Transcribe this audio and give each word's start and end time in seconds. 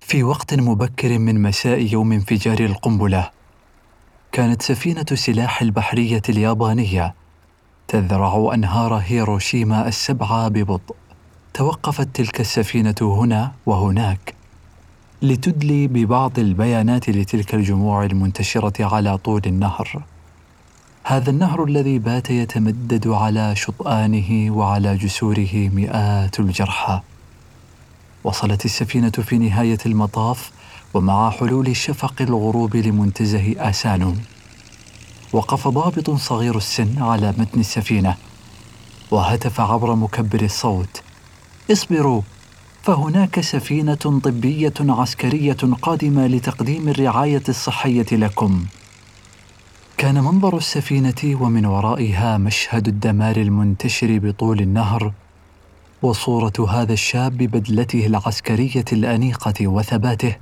في 0.00 0.22
وقت 0.22 0.54
مبكر 0.54 1.18
من 1.18 1.42
مساء 1.42 1.80
يوم 1.92 2.12
انفجار 2.12 2.60
القنبلة 2.60 3.30
كانت 4.32 4.62
سفينة 4.62 5.06
سلاح 5.14 5.62
البحرية 5.62 6.22
اليابانية 6.28 7.14
تذرع 7.88 8.50
أنهار 8.54 8.94
هيروشيما 8.94 9.88
السبعه 9.88 10.48
ببطء. 10.48 10.94
توقفت 11.54 12.08
تلك 12.14 12.40
السفينة 12.40 12.94
هنا 13.02 13.52
وهناك 13.66 14.34
لتدلي 15.22 15.86
ببعض 15.86 16.38
البيانات 16.38 17.10
لتلك 17.10 17.54
الجموع 17.54 18.04
المنتشرة 18.04 18.84
على 18.84 19.18
طول 19.18 19.42
النهر. 19.46 20.02
هذا 21.04 21.30
النهر 21.30 21.64
الذي 21.64 21.98
بات 21.98 22.30
يتمدد 22.30 23.08
على 23.08 23.56
شطآنه 23.56 24.50
وعلى 24.50 24.96
جسوره 24.96 25.54
مئات 25.54 26.40
الجرحى. 26.40 27.00
وصلت 28.24 28.64
السفينة 28.64 29.10
في 29.10 29.38
نهاية 29.38 29.78
المطاف 29.86 30.50
ومع 30.94 31.30
حلول 31.30 31.76
شفق 31.76 32.14
الغروب 32.20 32.76
لمنتزه 32.76 33.54
اسانو 33.58 34.14
وقف 35.32 35.68
ضابط 35.68 36.10
صغير 36.10 36.56
السن 36.56 37.02
على 37.02 37.34
متن 37.38 37.60
السفينة 37.60 38.16
وهتف 39.10 39.60
عبر 39.60 39.94
مكبر 39.94 40.42
الصوت. 40.42 41.02
اصبروا 41.72 42.22
فهناك 42.82 43.40
سفينة 43.40 43.94
طبية 43.94 44.74
عسكرية 44.80 45.56
قادمة 45.82 46.26
لتقديم 46.26 46.88
الرعاية 46.88 47.42
الصحية 47.48 48.06
لكم. 48.12 48.64
كان 49.96 50.14
منظر 50.14 50.56
السفينة 50.56 51.40
ومن 51.40 51.66
ورائها 51.66 52.38
مشهد 52.38 52.88
الدمار 52.88 53.36
المنتشر 53.36 54.18
بطول 54.18 54.60
النهر 54.60 55.12
وصورة 56.04 56.52
هذا 56.68 56.92
الشاب 56.92 57.36
ببدلته 57.36 58.06
العسكرية 58.06 58.84
الأنيقة 58.92 59.66
وثباته 59.66 60.36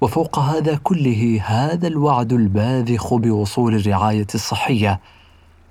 وفوق 0.00 0.38
هذا 0.38 0.80
كله 0.82 1.42
هذا 1.44 1.86
الوعد 1.88 2.32
الباذخ 2.32 3.14
بوصول 3.14 3.74
الرعاية 3.74 4.26
الصحية 4.34 5.00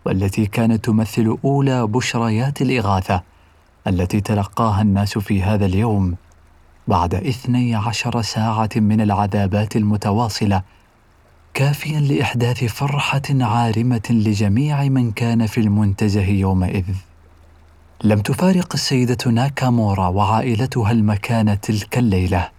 والتي 0.06 0.46
كانت 0.46 0.86
تمثل 0.86 1.38
أولى 1.46 1.88
بشريات 1.88 2.62
الإغاثة 2.62 3.22
التي 3.88 4.22
تلقاها 4.22 4.82
الناس 4.82 5.18
في 5.18 5.44
هذا 5.44 5.66
اليوم 5.66 6.16
بعد 6.88 7.16
اثني 7.16 7.76
عشر 7.76 8.22
ساعة 8.22 8.70
من 8.76 9.02
العذابات 9.02 9.76
المتواصلة 9.76 10.62
كافيا 11.54 12.00
لإحداث 12.00 12.64
فرحة 12.64 13.22
عارمة 13.30 14.08
لجميع 14.10 14.84
من 14.84 15.12
كان 15.12 15.46
في 15.48 15.60
المنتزه 15.62 16.26
يومئذ. 16.26 16.86
لم 18.04 18.20
تفارق 18.20 18.74
السيدة 18.74 19.32
ناكامورا 19.32 20.08
وعائلتها 20.08 20.92
المكان 20.92 21.62
تلك 21.62 21.98
الليلة 21.98 22.50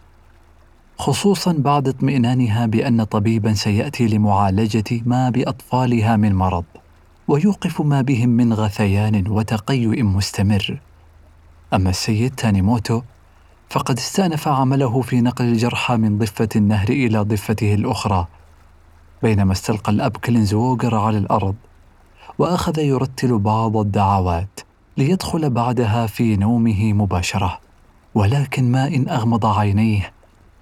خصوصا 0.99 1.53
بعد 1.53 1.89
اطمئنانها 1.89 2.67
بأن 2.67 3.05
طبيبا 3.05 3.53
سيأتي 3.53 4.09
لمعالجة 4.09 5.03
ما 5.07 5.31
بأطفالها 5.31 6.17
من 6.17 6.35
مرض 6.35 6.65
ويوقف 7.29 7.81
ما 7.81 8.03
بهم 8.03 8.29
من 8.29 8.53
غثيان 8.53 9.29
وتقيؤ 9.29 10.03
مستمر. 10.03 10.81
أما 11.75 11.91
السيد 11.91 12.35
تانيموتو 12.35 13.03
فقد 13.71 13.99
استأنف 13.99 14.49
عمله 14.49 15.01
في 15.03 15.21
نقل 15.21 15.45
الجرحى 15.45 15.97
من 15.97 16.19
ضفة 16.19 16.49
النهر 16.57 16.89
إلى 16.89 17.19
ضفته 17.19 17.75
الأخرى 17.75 18.27
بينما 19.23 19.53
استلقى 19.53 19.93
الأب 19.93 20.17
كلينزووغر 20.17 20.95
على 20.95 21.19
الأرض 21.19 21.55
وأخذ 22.39 22.79
يرتل 22.79 23.39
بعض 23.39 23.77
الدعوات. 23.77 24.66
ليدخل 24.97 25.51
بعدها 25.51 26.07
في 26.07 26.37
نومه 26.37 26.93
مباشرة 26.93 27.61
ولكن 28.15 28.73
ما 28.73 28.87
إن 28.87 29.09
أغمض 29.09 29.47
عينيه 29.47 30.13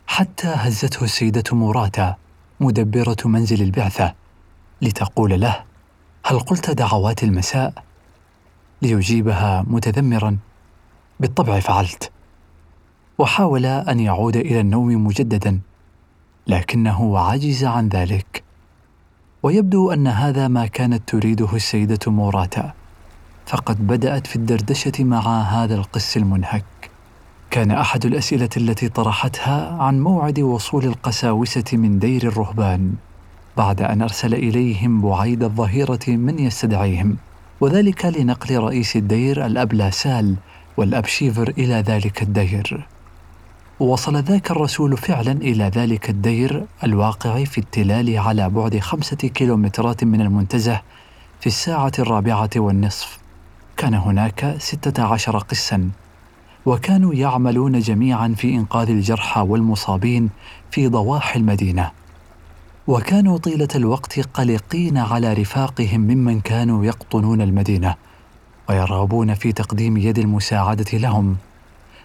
حتى 0.07 0.47
هزته 0.47 1.05
السيده 1.05 1.57
موراتا 1.57 2.17
مدبرة 2.61 3.17
منزل 3.25 3.63
البعثة 3.63 4.15
لتقول 4.83 5.41
له 5.41 5.65
هل 6.27 6.39
قلت 6.39 6.71
دعوات 6.71 7.25
المساء؟ 7.25 7.85
ليجيبها 8.83 9.65
متذمرا 9.67 10.37
بالطبع 11.21 11.61
فعلت. 11.61 12.11
وحاول 13.19 13.67
أن 13.67 14.01
يعود 14.01 14.37
إلى 14.37 14.61
النوم 14.61 15.07
مجددا 15.07 15.61
لكنه 16.47 17.19
عجز 17.19 17.65
عن 17.65 17.89
ذلك. 17.89 18.43
ويبدو 19.43 19.93
أن 19.93 20.07
هذا 20.07 20.49
ما 20.49 20.67
كانت 20.67 21.09
تريده 21.09 21.57
السيدة 21.57 21.99
موراتا. 22.13 22.73
فقد 23.47 23.87
بدأت 23.87 24.27
في 24.27 24.37
الدردشة 24.37 25.05
مع 25.05 25.43
هذا 25.43 25.75
القس 25.75 26.17
المنهك. 26.17 26.65
كان 27.51 27.71
أحد 27.71 28.07
الأسئلة 28.07 28.49
التي 28.57 28.89
طرحتها 28.89 29.83
عن 29.83 30.01
موعد 30.01 30.41
وصول 30.41 30.85
القساوسة 30.85 31.65
من 31.73 31.99
دير 31.99 32.29
الرهبان 32.29 32.95
بعد 33.57 33.83
أن 33.83 34.03
أرسل 34.03 34.35
إليهم 34.35 35.03
بعيد 35.03 35.43
الظهيرة 35.43 36.01
من 36.09 36.39
يستدعيهم 36.39 37.17
وذلك 37.61 38.05
لنقل 38.05 38.57
رئيس 38.57 38.97
الدير 38.97 39.47
الأب 39.47 39.73
لاسال 39.73 40.37
والأب 40.77 41.07
شيفر 41.07 41.49
إلى 41.59 41.75
ذلك 41.75 42.23
الدير. 42.23 42.87
وصل 43.81 44.17
ذاك 44.17 44.51
الرسول 44.51 44.97
فعلا 44.97 45.33
إلى 45.33 45.65
ذلك 45.65 46.11
الدير 46.11 46.65
الواقع 46.85 47.45
في 47.45 47.59
التلال 47.59 48.19
على 48.19 48.49
بعد 48.49 48.79
خمسة 48.79 49.17
كيلومترات 49.17 50.05
من 50.05 50.21
المنتزه 50.21 50.81
في 51.41 51.47
الساعة 51.47 51.93
الرابعة 51.99 52.51
والنصف. 52.57 53.24
كان 53.77 53.95
هناك 53.95 54.57
ستة 54.59 55.03
عشر 55.03 55.39
قسا 55.39 55.91
وكانوا 56.67 57.15
يعملون 57.15 57.79
جميعا 57.79 58.35
في 58.37 58.55
إنقاذ 58.55 58.91
الجرحى 58.91 59.41
والمصابين 59.41 60.31
في 60.71 60.89
ضواحي 60.89 61.39
المدينة. 61.39 61.91
وكانوا 62.87 63.39
طيلة 63.39 63.69
الوقت 63.75 64.21
قلقين 64.21 64.99
على 64.99 65.33
رفاقهم 65.33 66.01
ممن 66.01 66.41
كانوا 66.41 66.85
يقطنون 66.85 67.41
المدينة 67.41 67.95
ويرغبون 68.69 69.35
في 69.35 69.53
تقديم 69.53 69.97
يد 69.97 70.19
المساعدة 70.19 70.99
لهم 70.99 71.37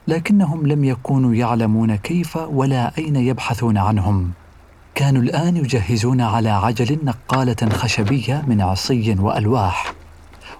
لكنهم 0.08 0.68
لم 0.68 0.84
يكونوا 0.84 1.36
يعلمون 1.36 1.96
كيف 1.96 2.38
ولا 2.38 2.98
أين 2.98 3.16
يبحثون 3.16 3.78
عنهم. 3.78 4.32
كانوا 4.96 5.22
الآن 5.22 5.58
يجهزون 5.58 6.22
على 6.22 6.50
عجل 6.50 7.00
نقالة 7.04 7.70
خشبية 7.70 8.44
من 8.48 8.62
عصي 8.62 9.16
وألواح. 9.20 9.99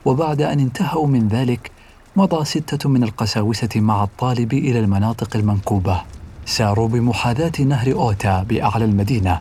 وبعد 0.06 0.42
أن 0.42 0.60
انتهوا 0.60 1.08
من 1.08 1.28
ذلك 1.28 1.72
مضى 2.16 2.46
ستة 2.46 2.90
من 2.90 3.04
القساوسة 3.04 3.70
مع 3.76 4.04
الطالب 4.04 4.54
إلى 4.54 4.80
المناطق 4.80 5.36
المنكوبة. 5.36 6.02
ساروا 6.46 6.88
بمحاذاة 6.88 7.52
نهر 7.60 7.94
أوتا 7.94 8.44
بأعلى 8.44 8.86
المدينة 8.86 9.40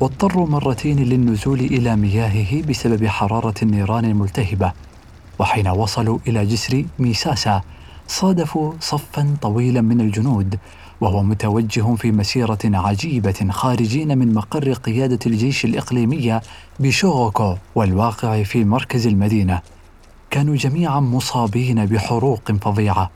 واضطروا 0.00 0.46
مرتين 0.46 0.98
للنزول 0.98 1.60
إلى 1.60 1.96
مياهه 1.96 2.62
بسبب 2.62 3.06
حرارة 3.06 3.54
النيران 3.62 4.04
الملتهبة. 4.04 4.72
وحين 5.38 5.68
وصلوا 5.68 6.18
إلى 6.28 6.46
جسر 6.46 6.84
ميساسا 6.98 7.62
صادفوا 8.08 8.72
صفا 8.80 9.36
طويلا 9.42 9.80
من 9.80 10.00
الجنود 10.00 10.58
وهو 11.00 11.22
متوجه 11.22 11.94
في 11.94 12.12
مسيرة 12.12 12.58
عجيبة 12.64 13.48
خارجين 13.50 14.18
من 14.18 14.34
مقر 14.34 14.72
قيادة 14.72 15.18
الجيش 15.26 15.64
الإقليمية 15.64 16.42
بشوغوكو 16.80 17.56
والواقع 17.74 18.42
في 18.42 18.64
مركز 18.64 19.06
المدينة. 19.06 19.60
كانوا 20.30 20.56
جميعا 20.56 21.00
مصابين 21.00 21.86
بحروق 21.86 22.52
فظيعة 22.52 23.10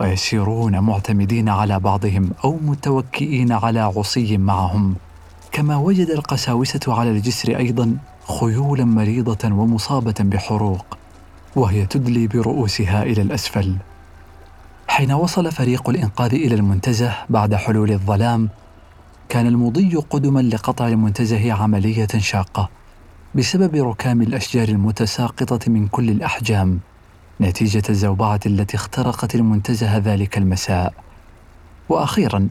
ويسيرون 0.00 0.78
معتمدين 0.78 1.48
على 1.48 1.80
بعضهم 1.80 2.30
أو 2.44 2.58
متوكئين 2.62 3.52
على 3.52 3.80
عصي 3.80 4.36
معهم. 4.38 4.94
كما 5.52 5.76
وجد 5.76 6.10
القساوسة 6.10 6.80
على 6.88 7.10
الجسر 7.10 7.56
أيضا 7.56 7.96
خيولا 8.40 8.84
مريضة 8.84 9.48
ومصابة 9.52 10.14
بحروق 10.20 10.98
وهي 11.56 11.86
تدلي 11.86 12.26
برؤوسها 12.26 13.02
إلى 13.02 13.22
الأسفل. 13.22 13.76
حين 14.88 15.12
وصل 15.12 15.52
فريق 15.52 15.90
الإنقاذ 15.90 16.34
إلى 16.34 16.54
المنتزه 16.54 17.14
بعد 17.28 17.54
حلول 17.54 17.90
الظلام 17.90 18.48
كان 19.28 19.46
المضي 19.46 19.94
قدما 19.94 20.40
لقطع 20.40 20.88
المنتزه 20.88 21.52
عملية 21.52 22.08
شاقة. 22.18 22.77
بسبب 23.34 23.74
ركام 23.74 24.22
الأشجار 24.22 24.68
المتساقطة 24.68 25.70
من 25.70 25.88
كل 25.88 26.10
الأحجام 26.10 26.80
نتيجة 27.40 27.82
الزوبعة 27.88 28.40
التي 28.46 28.76
اخترقت 28.76 29.34
المنتزه 29.34 29.96
ذلك 29.96 30.38
المساء. 30.38 30.94
وأخيرا 31.88 32.48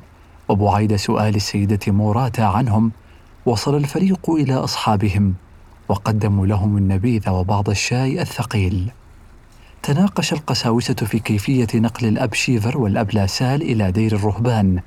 وبعيد 0.49 0.95
سؤال 0.95 1.35
السيدة 1.35 1.79
موراتا 1.87 2.41
عنهم 2.41 2.91
وصل 3.45 3.75
الفريق 3.75 4.29
إلى 4.29 4.53
أصحابهم 4.53 5.33
وقدموا 5.89 6.45
لهم 6.47 6.77
النبيذ 6.77 7.29
وبعض 7.29 7.69
الشاي 7.69 8.21
الثقيل. 8.21 8.91
تناقش 9.83 10.33
القساوسة 10.33 10.93
في 10.93 11.19
كيفية 11.19 11.67
نقل 11.75 12.07
الأب 12.07 12.33
شيفر 12.33 12.77
والأب 12.77 13.13
لاسال 13.13 13.61
إلى 13.61 13.91
دير 13.91 14.15
الرهبان. 14.15 14.79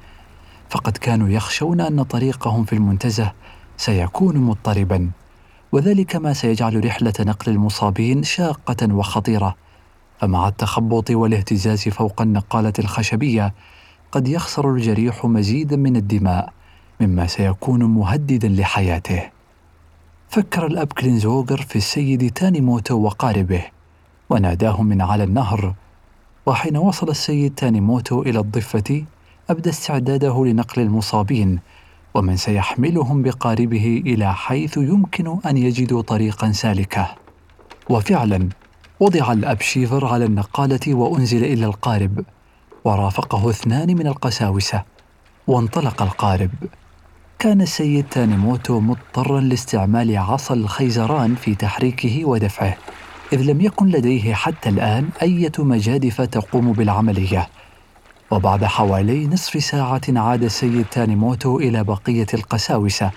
فقد 0.69 0.97
كانوا 0.97 1.29
يخشون 1.29 1.81
أن 1.81 2.03
طريقهم 2.03 2.65
في 2.65 2.73
المنتزه 2.73 3.33
سيكون 3.77 4.37
مضطربا. 4.37 5.11
وذلك 5.73 6.17
ما 6.17 6.33
سيجعل 6.33 6.85
رحلة 6.85 7.13
نقل 7.21 7.53
المصابين 7.53 8.23
شاقة 8.23 8.95
وخطيرة. 8.95 9.57
فمع 10.21 10.49
التخبط 10.49 11.11
والاهتزاز 11.11 11.89
فوق 11.89 12.23
النقالة 12.23 12.73
الخشبية 12.79 13.55
قد 14.13 14.29
يخسر 14.29 14.75
الجريح 14.75 15.25
مزيدا 15.25 15.77
من 15.77 15.97
الدماء 15.97 16.53
مما 17.01 17.27
سيكون 17.27 17.85
مهددا 17.85 18.49
لحياته. 18.49 19.23
فكر 20.29 20.67
الأب 20.67 20.93
كلينزوغر 20.93 21.57
في 21.63 21.77
السيد 21.77 22.31
تانيموتو 22.31 22.95
وقاربه 22.95 23.63
وناداه 24.31 24.83
من 24.83 25.01
على 25.03 25.25
النهر. 25.25 25.75
وحين 26.47 26.77
وصل 26.77 27.09
السيد 27.09 27.55
تانيموتو 27.55 28.23
إلى 28.23 28.39
الضفة 28.39 29.05
أبدى 29.51 29.71
استعداده 29.71 30.45
لنقل 30.45 30.83
المصابين 30.83 31.59
ومن 32.15 32.37
سيحملهم 32.37 33.23
بقاربه 33.23 34.03
إلى 34.07 34.35
حيث 34.35 34.77
يمكن 34.77 35.39
أن 35.47 35.57
يجدوا 35.57 36.03
طريقا 36.03 36.53
سالكة. 36.53 37.15
وفعلا 37.91 38.49
وضع 39.01 39.33
الأب 39.33 39.61
شيفر 39.61 40.07
على 40.07 40.25
النقالة 40.25 40.95
وأنزل 40.95 41.45
إلى 41.45 41.67
القارب 41.67 42.25
ورافقه 42.85 43.51
اثنان 43.51 43.89
من 43.89 44.07
القساوسة 44.07 44.83
وانطلق 45.47 46.03
القارب. 46.03 46.51
كان 47.39 47.61
السيد 47.61 48.05
تانيموتو 48.11 48.81
مضطرا 48.81 49.41
لاستعمال 49.41 50.17
عصا 50.17 50.55
الخيزران 50.55 51.35
في 51.35 51.55
تحريكه 51.55 52.25
ودفعه 52.25 52.77
إذ 53.33 53.43
لم 53.43 53.61
يكن 53.61 53.87
لديه 53.87 54.35
حتى 54.35 54.69
الآن 54.69 55.09
أية 55.23 55.53
مجادف 55.59 56.21
تقوم 56.21 56.73
بالعملية. 56.73 57.49
وبعد 58.31 58.65
حوالي 58.65 59.27
نصف 59.27 59.65
ساعة 59.65 60.01
عاد 60.09 60.43
السيد 60.43 60.85
تانيموتو 60.85 61.59
إلى 61.59 61.85
بقية 61.85 62.27
القساوسة 62.35 63.11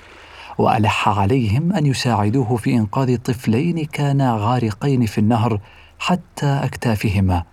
وألح 0.57 1.10
عليهم 1.10 1.74
أن 1.74 1.86
يساعدوه 1.86 2.56
في 2.56 2.74
إنقاذ 2.74 3.18
طفلين 3.18 3.86
كانا 3.86 4.38
غارقين 4.39 5.06
في 5.06 5.18
النهر 5.18 5.60
حتى 6.00 6.45
أكتافهما 6.63 7.44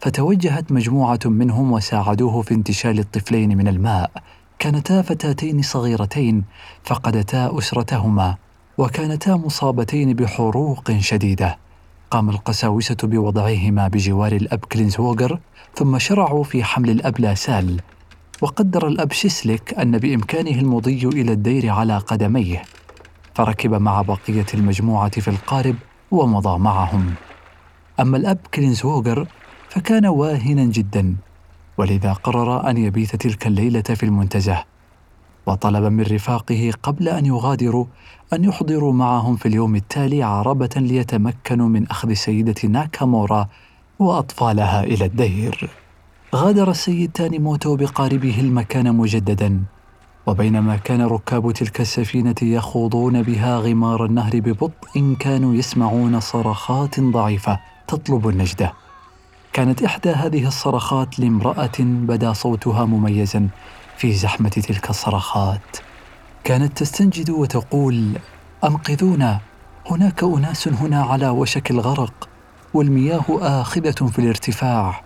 فتوجهت 0.00 0.72
مجموعة 0.72 1.18
منهم 1.24 1.72
وساعدوه 1.72 2.42
في 2.42 2.54
انتشال 2.54 2.98
الطفلين 2.98 3.58
من 3.58 3.68
الماء. 3.68 4.10
كانتا 4.58 5.02
فتاتين 5.02 5.62
صغيرتين 5.62 6.44
فقدتا 6.84 7.58
أسرتهما 7.58 8.36
وكانتا 8.78 9.36
مصابتين 9.36 10.12
بحروق 10.12 10.92
شديدة. 10.98 11.58
قام 12.10 12.30
القساوسة 12.30 12.96
بوضعهما 13.02 13.88
بجوار 13.88 14.32
الأب 14.32 14.58
كلينزوغر 14.58 15.38
ثم 15.74 15.98
شرعوا 15.98 16.44
في 16.44 16.64
حمل 16.64 16.90
الأب 16.90 17.20
لاسال 17.20 17.80
وقدر 18.40 18.86
الأب 18.86 19.12
شيسليك 19.12 19.74
أن 19.74 19.98
بإمكانه 19.98 20.60
المضي 20.60 21.06
إلى 21.06 21.32
الدير 21.32 21.68
على 21.68 21.98
قدميه 21.98 22.62
فركب 23.34 23.74
مع 23.74 24.02
بقية 24.02 24.46
المجموعة 24.54 25.20
في 25.20 25.28
القارب 25.28 25.76
ومضى 26.10 26.58
معهم. 26.58 27.14
أما 28.00 28.16
الأب 28.16 28.38
كلينزوغر 28.54 29.26
فكان 29.68 30.06
واهنا 30.06 30.64
جدا 30.64 31.16
ولذا 31.78 32.12
قرر 32.12 32.70
أن 32.70 32.76
يبيت 32.76 33.16
تلك 33.16 33.46
الليلة 33.46 33.82
في 33.82 34.02
المنتزه 34.02 34.64
وطلب 35.46 35.84
من 35.92 36.02
رفاقه 36.02 36.72
قبل 36.82 37.08
أن 37.08 37.26
يغادروا 37.26 37.86
أن 38.32 38.44
يحضروا 38.44 38.92
معهم 38.92 39.36
في 39.36 39.46
اليوم 39.46 39.76
التالي 39.76 40.22
عربة 40.22 40.70
ليتمكنوا 40.76 41.68
من 41.68 41.86
أخذ 41.86 42.12
سيدة 42.12 42.68
ناكامورا 42.68 43.48
وأطفالها 43.98 44.84
إلى 44.84 45.04
الدير. 45.04 45.70
غادر 46.34 46.70
السيد 46.70 47.12
تانيموتو 47.12 47.76
بقاربه 47.76 48.40
المكان 48.40 48.96
مجددا 48.96 49.62
وبينما 50.26 50.76
كان 50.76 51.02
ركاب 51.02 51.52
تلك 51.52 51.80
السفينة 51.80 52.34
يخوضون 52.42 53.22
بها 53.22 53.58
غمار 53.58 54.04
النهر 54.04 54.40
ببطء 54.40 55.16
كانوا 55.18 55.54
يسمعون 55.54 56.20
صرخات 56.20 57.00
ضعيفة 57.00 57.58
تطلب 57.88 58.28
النجدة. 58.28 58.72
كانت 59.52 59.82
إحدى 59.82 60.10
هذه 60.10 60.46
الصرخات 60.46 61.18
لامرأة 61.18 61.78
بدا 61.80 62.32
صوتها 62.32 62.84
مميزا 62.84 63.48
في 63.96 64.12
زحمة 64.12 64.48
تلك 64.48 64.90
الصرخات. 64.90 65.89
كانت 66.44 66.78
تستنجد 66.78 67.30
وتقول 67.30 68.18
أنقذونا 68.64 69.40
هناك 69.90 70.22
أناس 70.22 70.68
هنا 70.68 71.02
على 71.02 71.28
وشك 71.28 71.70
الغرق 71.70 72.28
والمياه 72.74 73.24
آخذة 73.30 73.90
في 73.90 74.18
الارتفاع. 74.18 75.02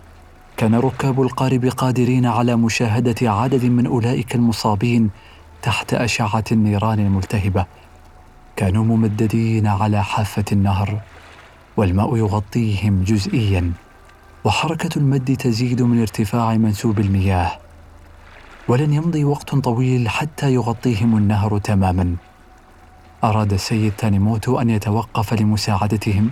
كان 0.57 0.75
ركاب 0.75 1.23
القارب 1.23 1.65
قادرين 1.65 2.27
على 2.27 2.57
مشاهدة 2.57 3.31
عدد 3.31 3.65
من 3.65 3.87
أولئك 3.87 4.35
المصابين 4.35 5.11
تحت 5.63 5.95
أشعة 5.95 6.45
النيران 6.53 6.99
الملتهبة. 7.01 7.67
كانوا 8.57 8.85
ممددين 8.85 9.67
على 9.67 10.05
حافة 10.05 10.45
النهر 10.53 11.01
والماء 11.77 12.17
يغطيهم 12.17 13.05
جزئيا 13.05 13.73
وحركة 14.45 14.99
المد 14.99 15.37
تزيد 15.37 15.83
من 15.83 16.01
ارتفاع 16.01 16.57
منسوب 16.57 16.99
المياه. 17.01 17.64
ولن 18.69 18.93
يمضي 18.93 19.25
وقت 19.25 19.55
طويل 19.55 20.09
حتى 20.09 20.55
يغطيهم 20.55 21.17
النهر 21.17 21.59
تماما. 21.59 22.17
أراد 23.25 23.53
السيد 23.53 23.93
تانيموتو 23.99 24.61
أن 24.61 24.71
يتوقف 24.71 25.33
لمساعدتهم 25.33 26.31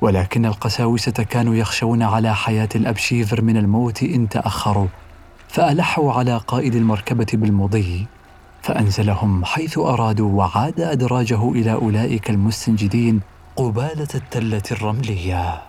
ولكن 0.00 0.46
القساوسة 0.46 1.12
كانوا 1.12 1.54
يخشون 1.54 2.02
على 2.02 2.34
حياة 2.34 2.68
الأبشيفر 2.74 3.42
من 3.42 3.56
الموت 3.56 4.02
إن 4.02 4.28
تأخروا 4.28 4.86
فألحوا 5.48 6.12
على 6.12 6.36
قائد 6.36 6.74
المركبة 6.74 7.26
بالمضي 7.32 8.06
فأنزلهم 8.62 9.44
حيث 9.44 9.78
أرادوا 9.78 10.32
وعاد 10.38 10.80
أدراجه 10.80 11.50
إلى 11.50 11.72
أولئك 11.72 12.30
المستنجدين 12.30 13.20
قبالة 13.56 14.08
التلة 14.14 14.62
الرملية. 14.70 15.62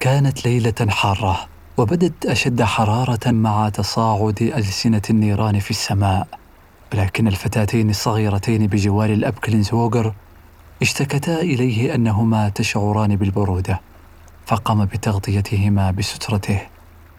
كانت 0.00 0.44
ليلة 0.46 0.86
حارة. 0.88 1.46
وبدت 1.78 2.26
أشد 2.26 2.62
حرارة 2.62 3.30
مع 3.30 3.68
تصاعد 3.68 4.42
ألسنة 4.42 5.02
النيران 5.10 5.58
في 5.58 5.70
السماء. 5.70 6.28
ولكن 6.94 7.28
الفتاتين 7.28 7.90
الصغيرتين 7.90 8.66
بجوار 8.66 9.10
الأب 9.10 9.32
كلينزوغر 9.32 10.14
اشتكتا 10.82 11.40
إليه 11.40 11.94
أنهما 11.94 12.48
تشعران 12.48 13.16
بالبرودة 13.16 13.80
فقام 14.46 14.84
بتغطيتهما 14.84 15.90
بسترته. 15.90 16.60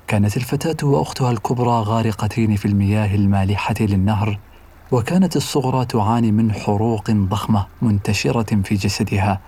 كانت 0.07 0.37
الفتاة 0.37 0.87
وأختها 0.87 1.31
الكبرى 1.31 1.81
غارقتين 1.81 2.55
في 2.55 2.65
المياه 2.65 3.15
المالحة 3.15 3.75
للنهر 3.79 4.39
وكانت 4.91 5.35
الصغرى 5.35 5.85
تعاني 5.85 6.31
من 6.31 6.53
حروق 6.53 7.11
ضخمة 7.11 7.65
منتشرة 7.81 8.61
في 8.63 8.75
جسدها 8.75 9.39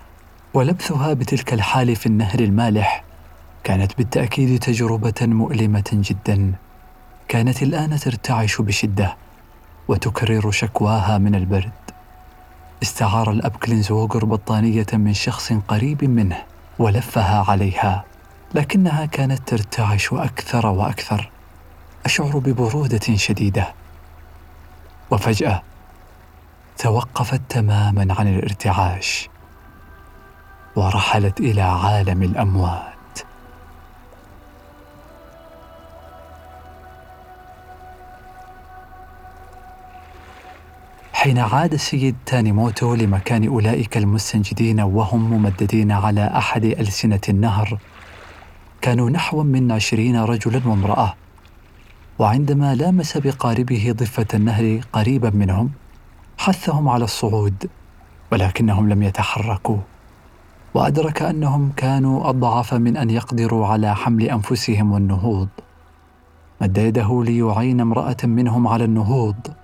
ولبثها 0.54 1.12
بتلك 1.12 1.52
الحال 1.52 1.96
في 1.96 2.06
النهر 2.06 2.40
المالح. 2.40 3.11
كانت 3.64 3.98
بالتأكيد 3.98 4.58
تجربة 4.58 5.14
مؤلمة 5.22 5.90
جدا. 5.92 6.52
كانت 7.28 7.62
الآن 7.62 7.98
ترتعش 7.98 8.60
بشدة 8.60 9.16
وتكرر 9.88 10.50
شكواها 10.50 11.18
من 11.18 11.34
البرد. 11.34 11.72
استعار 12.82 13.30
الاب 13.30 13.50
كلينزوغر 13.50 14.24
بطانية 14.24 14.86
من 14.92 15.14
شخص 15.14 15.52
قريب 15.52 16.04
منه 16.04 16.42
ولفها 16.78 17.44
عليها 17.48 18.04
لكنها 18.54 19.06
كانت 19.06 19.48
ترتعش 19.48 20.12
أكثر 20.12 20.66
وأكثر 20.66 21.30
أشعر 22.04 22.38
ببرودة 22.38 23.16
شديدة. 23.16 23.74
وفجأة 25.10 25.62
توقفت 26.78 27.40
تماما 27.48 28.14
عن 28.18 28.34
الارتعاش 28.34 29.28
ورحلت 30.76 31.40
إلى 31.40 31.62
عالم 31.62 32.22
الاموات 32.22 32.91
حين 41.22 41.38
عاد 41.38 41.72
السيد 41.72 42.16
تانيموتو 42.26 42.94
لمكان 42.94 43.46
أولئك 43.48 43.96
المستنجدين 43.96 44.80
وهم 44.80 45.30
ممددين 45.30 45.92
على 45.92 46.26
أحد 46.36 46.64
ألسنة 46.64 47.20
النهر 47.28 47.78
كانوا 48.80 49.10
نحو 49.10 49.42
من 49.42 49.72
عشرين 49.72 50.16
رجلا 50.16 50.68
وامرأة. 50.68 51.14
وعندما 52.18 52.74
لامس 52.74 53.16
بقاربه 53.16 53.94
ضفة 53.98 54.26
النهر 54.34 54.80
قريبا 54.92 55.30
منهم 55.30 55.70
حثهم 56.38 56.88
على 56.88 57.04
الصعود 57.04 57.70
ولكنهم 58.32 58.88
لم 58.88 59.02
يتحركوا. 59.02 59.78
وأدرك 60.74 61.22
أنهم 61.22 61.72
كانوا 61.76 62.28
أضعف 62.28 62.74
من 62.74 62.96
أن 62.96 63.10
يقدروا 63.10 63.66
على 63.66 63.96
حمل 63.96 64.22
أنفسهم 64.30 64.92
والنهوض. 64.92 65.48
مد 66.60 66.78
يده 66.78 67.24
ليعين 67.24 67.80
امرأة 67.80 68.16
منهم 68.24 68.68
على 68.68 68.84
النهوض. 68.84 69.61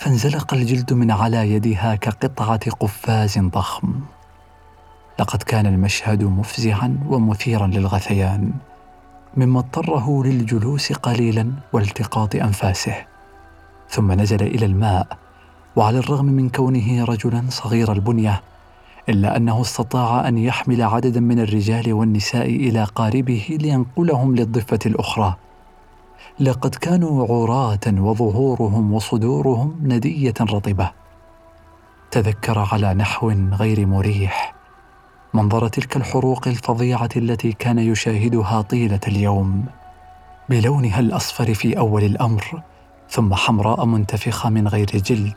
فانزلق 0.00 0.54
الجلد 0.54 0.92
من 0.92 1.10
على 1.10 1.52
يدها 1.52 1.94
كقطعة 1.94 2.70
قفاز 2.70 3.38
ضخم. 3.38 3.92
لقد 5.18 5.42
كان 5.42 5.66
المشهد 5.66 6.24
مفزعا 6.24 6.98
ومثيرا 7.08 7.66
للغثيان 7.66 8.52
مما 9.36 9.58
اضطره 9.58 10.24
للجلوس 10.24 10.92
قليلا 10.92 11.52
والتقاط 11.72 12.34
أنفاسه. 12.34 12.94
ثم 13.90 14.12
نزل 14.12 14.42
إلى 14.42 14.66
الماء 14.66 15.06
وعلى 15.76 15.98
الرغم 15.98 16.24
من 16.24 16.48
كونه 16.48 17.04
رجلا 17.04 17.44
صغير 17.48 17.92
البنية 17.92 18.42
إلا 19.08 19.36
أنه 19.36 19.60
استطاع 19.60 20.28
أن 20.28 20.38
يحمل 20.38 20.82
عددا 20.82 21.20
من 21.20 21.40
الرجال 21.40 21.92
والنساء 21.92 22.46
إلى 22.46 22.84
قاربه 22.84 23.58
لينقلهم 23.60 24.36
للضفة 24.36 24.78
الأخرى. 24.86 25.36
لقد 26.40 26.74
كانوا 26.74 27.26
عراة 27.26 27.86
وظهورهم 27.86 28.92
وصدورهم 28.92 29.80
ندية 29.82 30.34
رطبة. 30.40 30.90
تذكر 32.10 32.58
على 32.72 32.94
نحو 32.94 33.30
غير 33.30 33.86
مريح 33.86 34.54
منظر 35.34 35.68
تلك 35.68 35.96
الحروق 35.96 36.48
الفظيعة 36.48 37.08
التي 37.16 37.52
كان 37.52 37.78
يشاهدها 37.78 38.60
طيلة 38.62 39.00
اليوم 39.08 39.64
بلونها 40.48 41.00
الأصفر 41.00 41.54
في 41.54 41.78
أول 41.78 42.04
الأمر 42.04 42.62
ثم 43.10 43.34
حمراء 43.34 43.84
منتفخة 43.84 44.50
من 44.50 44.68
غير 44.68 44.86
جلد 44.86 45.34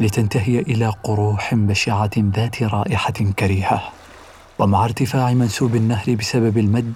لتنتهي 0.00 0.58
إلى 0.58 0.92
قروح 1.04 1.54
بشعة 1.54 2.10
ذات 2.18 2.62
رائحة 2.62 3.12
كريهة. 3.38 3.82
ومع 4.58 4.84
ارتفاع 4.84 5.32
منسوب 5.32 5.76
النهر 5.76 6.14
بسبب 6.14 6.58
المد 6.58 6.94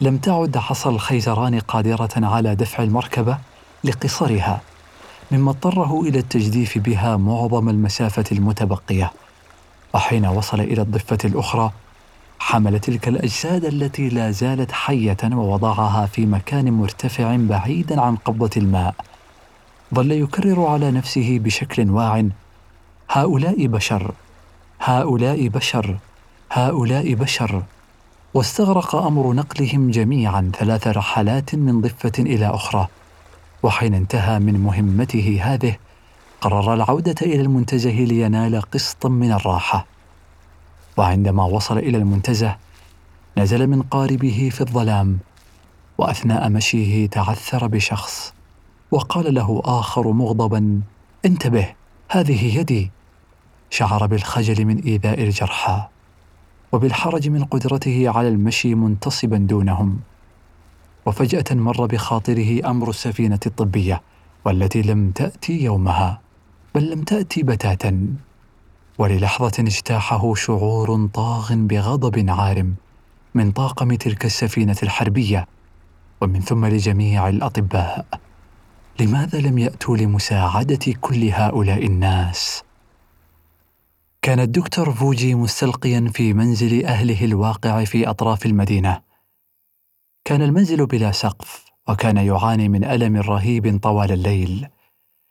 لم 0.00 0.16
تعد 0.16 0.56
عصا 0.56 0.90
الخيزران 0.90 1.58
قادرة 1.60 2.10
على 2.16 2.54
دفع 2.54 2.82
المركبة 2.82 3.38
لقصرها 3.84 4.60
مما 5.30 5.50
اضطره 5.50 6.00
إلى 6.00 6.18
التجديف 6.18 6.78
بها 6.78 7.16
معظم 7.16 7.68
المسافة 7.68 8.24
المتبقية. 8.32 9.12
وحين 9.94 10.26
وصل 10.26 10.60
إلى 10.60 10.82
الضفة 10.82 11.18
الأخرى 11.24 11.72
حمل 12.38 12.80
تلك 12.80 13.08
الأجساد 13.08 13.64
التي 13.64 14.08
لا 14.08 14.30
زالت 14.30 14.72
حية 14.72 15.16
ووضعها 15.24 16.06
في 16.06 16.26
مكان 16.26 16.72
مرتفع 16.72 17.36
بعيدا 17.36 18.00
عن 18.00 18.16
قبضة 18.16 18.50
الماء. 18.56 18.94
ظل 19.94 20.12
يكرر 20.12 20.66
على 20.66 20.90
نفسه 20.90 21.38
بشكل 21.38 21.90
واع 21.90 22.28
هؤلاء 23.10 23.66
بشر 23.66 24.12
هؤلاء 24.80 25.48
بشر 25.48 25.96
هؤلاء 26.52 27.14
بشر. 27.14 27.62
واستغرق 28.34 28.94
أمر 28.94 29.32
نقلهم 29.32 29.90
جميعا 29.90 30.50
ثلاث 30.58 30.86
رحلات 30.86 31.54
من 31.54 31.80
ضفة 31.80 32.12
إلى 32.18 32.46
أخرى. 32.46 32.88
وحين 33.62 33.94
انتهى 33.94 34.38
من 34.38 34.60
مهمته 34.60 35.40
هذه 35.42 35.76
قرر 36.40 36.74
العودة 36.74 37.14
إلى 37.22 37.40
المنتزه 37.40 37.90
لينال 37.90 38.60
قسطا 38.60 39.08
من 39.08 39.32
الراحة. 39.32 39.86
وعندما 40.96 41.44
وصل 41.44 41.78
إلى 41.78 41.98
المنتزه 41.98 42.56
نزل 43.38 43.66
من 43.66 43.82
قاربه 43.82 44.50
في 44.52 44.60
الظلام 44.60 45.18
وأثناء 45.98 46.48
مشيه 46.48 47.06
تعثر 47.06 47.66
بشخص 47.66 48.34
وقال 48.90 49.34
له 49.34 49.62
آخر 49.64 50.12
مغضبا 50.12 50.80
انتبه 51.24 51.74
هذه 52.08 52.58
يدي. 52.58 52.90
شعر 53.70 54.06
بالخجل 54.06 54.64
من 54.64 54.78
إيذاء 54.78 55.22
الجرحى. 55.22 55.88
وبالحرج 56.72 57.28
من 57.28 57.44
قدرته 57.44 58.08
على 58.08 58.28
المشي 58.28 58.74
منتصبا 58.74 59.36
دونهم. 59.36 59.98
وفجأة 61.06 61.44
مر 61.50 61.86
بخاطره 61.86 62.70
أمر 62.70 62.90
السفينة 62.90 63.40
الطبية 63.46 64.02
والتي 64.44 64.82
لم 64.82 65.10
تأتي 65.10 65.62
يومها 65.64 66.20
بل 66.74 66.90
لم 66.90 67.02
تأتي 67.02 67.42
بتاتا. 67.42 68.08
وللحظة 68.98 69.52
اجتاحه 69.58 70.34
شعور 70.34 71.08
طاغ 71.14 71.54
بغضب 71.54 72.30
عارم 72.30 72.74
من 73.34 73.52
طاقم 73.52 73.94
تلك 73.94 74.24
السفينة 74.24 74.76
الحربية 74.82 75.46
ومن 76.20 76.40
ثم 76.40 76.66
لجميع 76.66 77.28
الأطباء. 77.28 78.06
لماذا 79.00 79.40
لم 79.40 79.58
يأتوا 79.58 79.96
لمساعدة 79.96 80.92
كل 81.00 81.24
هؤلاء 81.24 81.86
الناس؟ 81.86 82.62
كان 84.22 84.40
الدكتور 84.40 84.92
فوجي 84.92 85.34
مستلقيا 85.34 86.10
في 86.14 86.32
منزل 86.32 86.84
أهله 86.84 87.24
الواقع 87.24 87.84
في 87.84 88.10
أطراف 88.10 88.46
المدينة. 88.46 89.00
كان 90.24 90.42
المنزل 90.42 90.86
بلا 90.86 91.12
سقف 91.12 91.64
وكان 91.88 92.16
يعاني 92.16 92.68
من 92.68 92.84
ألم 92.84 93.16
رهيب 93.16 93.80
طوال 93.82 94.12
الليل. 94.12 94.68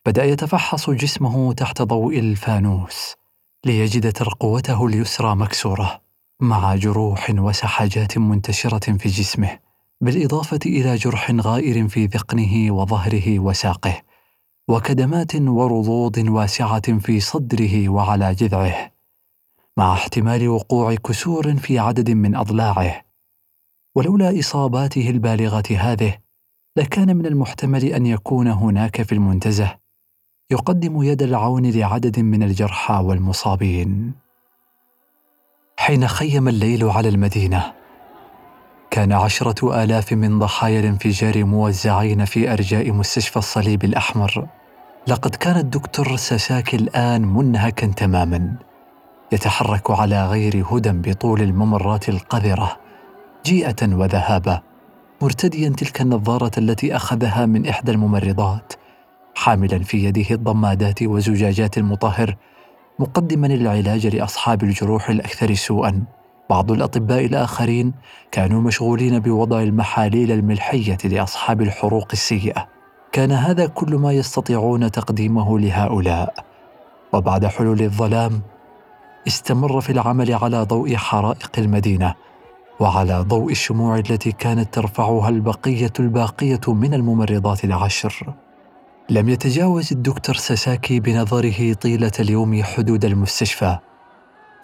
بدأ 0.05 0.23
يتفحص 0.23 0.89
جسمه 0.89 1.53
تحت 1.53 1.81
ضوء 1.81 2.19
الفانوس 2.19 3.15
ليجد 3.65 4.11
ترقوته 4.11 4.85
اليسرى 4.85 5.35
مكسورة 5.35 6.01
مع 6.39 6.75
جروح 6.75 7.29
وسحاجات 7.29 8.17
منتشرة 8.17 8.97
في 8.97 9.09
جسمه 9.09 9.59
بالإضافة 10.01 10.59
إلى 10.65 10.95
جرح 10.95 11.31
غائر 11.31 11.87
في 11.87 12.05
ذقنه 12.05 12.71
وظهره 12.71 13.39
وساقه. 13.39 14.01
وكدمات 14.69 15.35
ورضوض 15.35 16.17
واسعة 16.17 16.99
في 16.99 17.19
صدره 17.19 17.89
وعلى 17.89 18.33
جذعه 18.33 18.91
مع 19.77 19.93
احتمال 19.93 20.49
وقوع 20.49 20.95
كسور 20.95 21.55
في 21.55 21.79
عدد 21.79 22.11
من 22.11 22.35
أضلاعه. 22.35 23.05
ولولا 23.95 24.39
إصاباته 24.39 25.09
البالغة 25.09 25.63
هذه 25.71 26.17
لكان 26.77 27.17
من 27.17 27.25
المحتمل 27.25 27.85
أن 27.85 28.05
يكون 28.05 28.47
هناك 28.47 29.01
في 29.01 29.11
المنتزه. 29.11 29.77
يقدم 30.51 31.03
يد 31.03 31.21
العون 31.21 31.71
لعدد 31.71 32.19
من 32.19 32.43
الجرحى 32.43 32.93
والمصابين. 32.93 34.13
حين 35.79 36.07
خيم 36.07 36.47
الليل 36.47 36.83
على 36.83 37.09
المدينة 37.09 37.76
كان 38.91 39.11
عشرة 39.11 39.83
آلاف 39.83 40.13
من 40.13 40.39
ضحايا 40.39 40.79
الانفجار 40.79 41.43
موزعين 41.43 42.25
في 42.25 42.53
أرجاء 42.53 42.91
مستشفى 42.91 43.37
الصليب 43.37 43.83
الأحمر. 43.83 44.47
لقد 45.07 45.35
كان 45.35 45.57
الدكتور 45.57 46.15
ساساكي 46.15 46.75
الآن 46.75 47.21
منهكا 47.21 47.87
تماما. 47.87 48.55
يتحرك 49.31 49.91
على 49.91 50.27
غير 50.27 50.65
هدى 50.71 50.91
بطول 50.91 51.41
الممرات 51.41 52.09
القذرة 52.09 52.77
جيئة 53.45 53.95
وذهابه 53.95 54.61
مرتديا 55.21 55.69
تلك 55.69 56.01
النظارة 56.01 56.51
التي 56.57 56.95
أخذها 56.95 57.45
من 57.45 57.67
إحدى 57.67 57.91
الممرضات 57.91 58.73
حاملا 59.35 59.79
في 59.83 60.03
يده 60.05 60.35
الضمادات 60.35 61.03
وزجاجات 61.03 61.77
المطهر 61.77 62.35
مقدما 62.99 63.47
العلاج 63.47 64.07
لأصحاب 64.07 64.63
الجروح 64.63 65.09
الأكثر 65.09 65.53
سوءا. 65.53 66.03
بعض 66.49 66.71
الأطباء 66.71 67.25
الآخرين 67.25 67.93
كانوا 68.31 68.61
مشغولين 68.61 69.19
بوضع 69.19 69.61
المحاليل 69.61 70.31
الملحية 70.31 70.97
لأصحاب 71.05 71.61
الحروق 71.61 72.07
السيئة. 72.13 72.67
كان 73.11 73.31
هذا 73.31 73.65
كل 73.65 73.95
ما 73.95 74.11
يستطيعون 74.11 74.91
تقديمه 74.91 75.59
لهؤلاء. 75.59 76.33
وبعد 77.13 77.45
حلول 77.45 77.81
الظلام 77.81 78.41
استمر 79.27 79.81
في 79.81 79.91
العمل 79.91 80.33
على 80.33 80.63
ضوء 80.63 80.95
حرائق 80.95 81.51
المدينة 81.57 82.13
وعلى 82.79 83.19
ضوء 83.19 83.51
الشموع 83.51 83.95
التي 83.95 84.31
كانت 84.31 84.73
ترفعها 84.73 85.29
البقية 85.29 85.93
الباقية 85.99 86.61
من 86.67 86.93
الممرضات 86.93 87.63
العشر. 87.63 88.33
لم 89.09 89.29
يتجاوز 89.29 89.93
الدكتور 89.93 90.35
ساساكي 90.35 90.99
بنظره 90.99 91.73
طيلة 91.73 92.11
اليوم 92.19 92.63
حدود 92.63 93.05
المستشفى. 93.05 93.77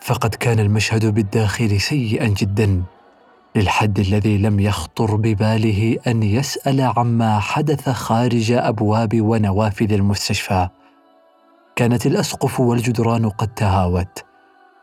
فقد 0.04 0.36
كان 0.36 0.60
المشهد 0.60 1.06
بالداخل 1.06 1.82
سيئا 1.82 2.28
جدا 2.28 2.84
للحد 3.56 4.00
الذي 4.00 4.38
لم 4.38 4.60
يخطر 4.60 5.16
بباله 5.16 5.98
أن 6.08 6.24
يسأل 6.24 6.82
عما 6.82 7.40
حدث 7.40 7.90
خارج 7.90 8.52
أبواب 8.52 9.22
ونوافذ 9.22 9.94
المستشفى. 9.94 10.70
كانت 11.76 12.06
الأسقف 12.06 12.60
والجدران 12.60 13.30
قد 13.30 13.48
تهاوت 13.48 14.24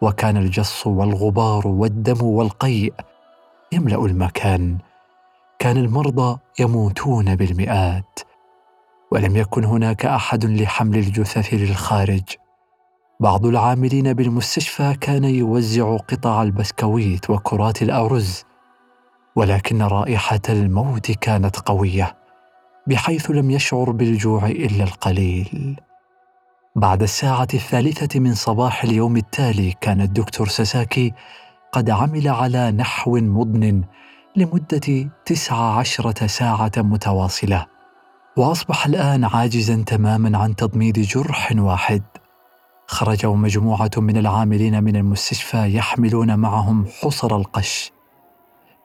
وكان 0.00 0.36
الجص 0.36 0.86
والغبار 0.86 1.68
والدم 1.68 2.26
والقيء 2.26 2.94
يملأ 3.72 4.04
المكان. 4.04 4.78
كان 5.58 5.76
المرضى 5.76 6.38
يموتون 6.60 7.36
بالمئات 7.36 8.20
ولم 9.10 9.36
يكن 9.36 9.64
هناك 9.64 10.06
أحد 10.06 10.44
لحمل 10.44 10.98
الجثث 10.98 11.54
للخارج. 11.54 12.22
بعض 13.20 13.46
العاملين 13.46 14.12
بالمستشفى 14.12 14.96
كان 15.00 15.24
يوزع 15.24 15.96
قطع 15.96 16.42
البسكويت 16.42 17.30
وكرات 17.30 17.82
الأرز 17.82 18.44
ولكن 19.36 19.82
رائحة 19.82 20.40
الموت 20.48 21.10
كانت 21.10 21.56
قوية 21.56 22.16
بحيث 22.86 23.30
لم 23.30 23.50
يشعر 23.50 23.90
بالجوع 23.90 24.46
إلا 24.46 24.84
القليل. 24.84 25.80
بعد 26.76 27.02
الساعة 27.02 27.48
الثالثة 27.54 28.20
من 28.20 28.34
صباح 28.34 28.84
اليوم 28.84 29.16
التالي 29.16 29.74
كان 29.80 30.00
الدكتور 30.00 30.48
ساساكي 30.48 31.12
قد 31.72 31.90
عمل 31.90 32.28
على 32.28 32.70
نحو 32.70 33.16
مضن 33.16 33.84
لمدة 34.36 35.10
تسع 35.24 35.56
عشرة 35.56 36.26
ساعة 36.26 36.72
متواصلة 36.76 37.66
وأصبح 38.36 38.86
الآن 38.86 39.24
عاجزا 39.24 39.84
تماما 39.86 40.38
عن 40.38 40.56
تضميد 40.56 41.00
جرح 41.00 41.52
واحد. 41.56 42.02
خرجوا 42.90 43.37
مجموعة 43.37 43.90
من 43.97 44.16
العاملين 44.16 44.85
من 44.85 44.97
المستشفى 44.97 45.76
يحملون 45.76 46.38
معهم 46.38 46.87
حصر 47.02 47.37
القش. 47.37 47.92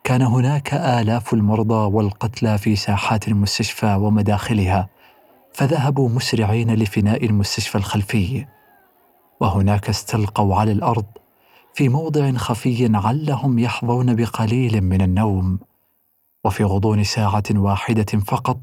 كان 0.04 0.22
هناك 0.22 0.74
آلاف 0.74 1.34
المرضى 1.34 1.94
والقتلى 1.96 2.58
في 2.58 2.76
ساحات 2.76 3.28
المستشفى 3.28 3.96
ومداخلها 3.96 4.90
فذهبوا 5.54 6.10
مسرعين 6.10 6.76
لفناء 6.76 7.26
المستشفى 7.26 7.78
الخلفي. 7.78 8.46
وهناك 9.40 9.90
استلقوا 9.90 10.56
على 10.56 10.72
الأرض 10.72 11.06
في 11.74 11.90
موضع 11.90 12.32
خفي 12.32 12.90
علهم 12.94 13.60
يحظون 13.60 14.16
بقليل 14.16 14.82
من 14.82 15.02
النوم. 15.02 15.60
وفي 16.46 16.64
غضون 16.64 17.04
ساعة 17.04 17.44
واحدة 17.52 18.20
فقط 18.26 18.58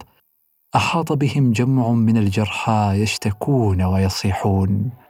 أحاط 0.76 1.12
بهم 1.12 1.52
جمع 1.52 1.90
من 1.90 2.16
الجرحى 2.16 2.92
يشتكون 2.94 3.82
ويصيحون. 3.82 5.01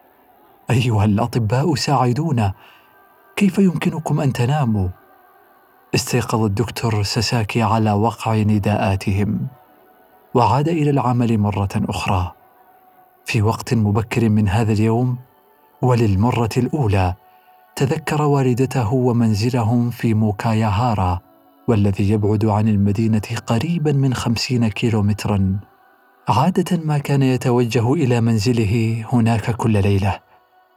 أيها 0.72 1.04
الأطباء 1.04 1.74
ساعدونا. 1.74 2.52
كيف 3.36 3.58
يمكنكم 3.58 4.20
أن 4.20 4.32
تناموا؟ 4.32 4.88
استيقظ 5.94 6.44
الدكتور 6.44 7.02
ساساكي 7.02 7.62
على 7.62 7.92
وقع 7.92 8.36
نداءاتهم 8.36 9.46
وعاد 10.34 10.68
إلى 10.68 10.90
العمل 10.90 11.38
مرة 11.38 11.68
أخرى. 11.76 12.32
في 13.24 13.42
وقت 13.42 13.74
مبكر 13.74 14.28
من 14.28 14.48
هذا 14.48 14.72
اليوم 14.72 15.18
وللمرة 15.82 16.50
الأولى 16.56 17.14
تذكر 17.76 18.22
والدته 18.22 18.94
ومنزلهم 18.94 19.90
في 19.90 20.14
موكاياهارا 20.14 21.20
والذي 21.68 22.10
يبعد 22.10 22.44
عن 22.44 22.68
المدينة 22.68 23.22
قريبا 23.46 23.92
من 23.92 24.14
خمسين 24.14 24.68
كيلومترا. 24.68 25.60
عادة 26.28 26.78
ما 26.84 26.98
كان 26.98 27.22
يتوجه 27.22 27.92
إلى 27.92 28.20
منزله 28.20 29.04
هناك 29.12 29.50
كل 29.50 29.82
ليلة. 29.82 30.31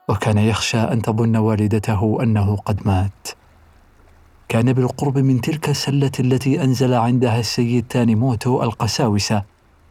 وكان 0.08 0.38
يخشى 0.38 0.78
أن 0.78 1.02
تظن 1.02 1.36
والدته 1.36 2.18
أنه 2.24 2.56
قد 2.56 2.88
مات. 2.88 3.28
كان 4.48 4.74
بالقرب 4.74 5.18
من 5.18 5.42
تلك 5.42 5.70
السلة 5.70 6.12
التي 6.20 6.64
أنزل 6.64 6.94
عندها 6.94 7.40
السيد 7.40 7.86
تانيموتو 7.90 8.64
القساوسة 8.64 9.44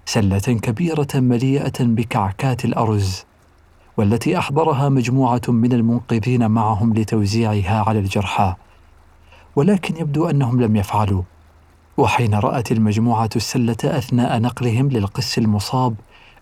سلة 0.07 0.39
كبيرة 0.39 1.09
مليئة 1.15 1.73
بكعكات 1.81 2.65
الأرز 2.65 3.25
والتي 3.97 4.39
أحضرها 4.39 4.89
مجموعة 4.89 5.43
من 5.49 5.73
المنقذين 5.73 6.51
معهم 6.51 6.95
لتوزيعها 6.95 7.85
على 7.89 7.99
الجرحى. 7.99 8.55
ولكن 9.57 9.97
يبدو 9.97 10.31
أنهم 10.31 10.61
لم 10.61 10.77
يفعلوا. 10.77 11.23
وحين 11.97 12.35
رأت 12.35 12.73
المجموعة 12.73 13.31
السلة 13.37 13.77
أثناء 13.85 14.41
نقلهم 14.41 14.89
للقس 14.89 15.39
المصاب 15.39 15.95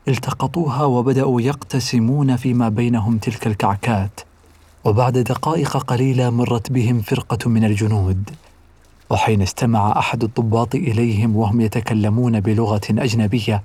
التقطوها 0.09 0.85
وبدأوا 0.85 1.41
يقتسمون 1.41 2.37
فيما 2.37 2.69
بينهم 2.69 3.19
تلك 3.19 3.47
الكعكات. 3.47 4.21
وبعد 4.85 5.19
دقائق 5.19 5.77
قليلة 5.77 6.31
مرت 6.31 6.73
بهم 6.73 7.01
فرقة 7.01 7.51
من 7.51 7.65
الجنود. 7.65 8.31
وحين 9.11 9.43
استمع 9.43 9.99
أحد 9.99 10.25
الضباط 10.25 10.75
إليهم 10.75 11.37
وهم 11.37 11.61
يتكلمون 11.61 12.41
بلغة 12.41 12.81
أجنبية 12.91 13.63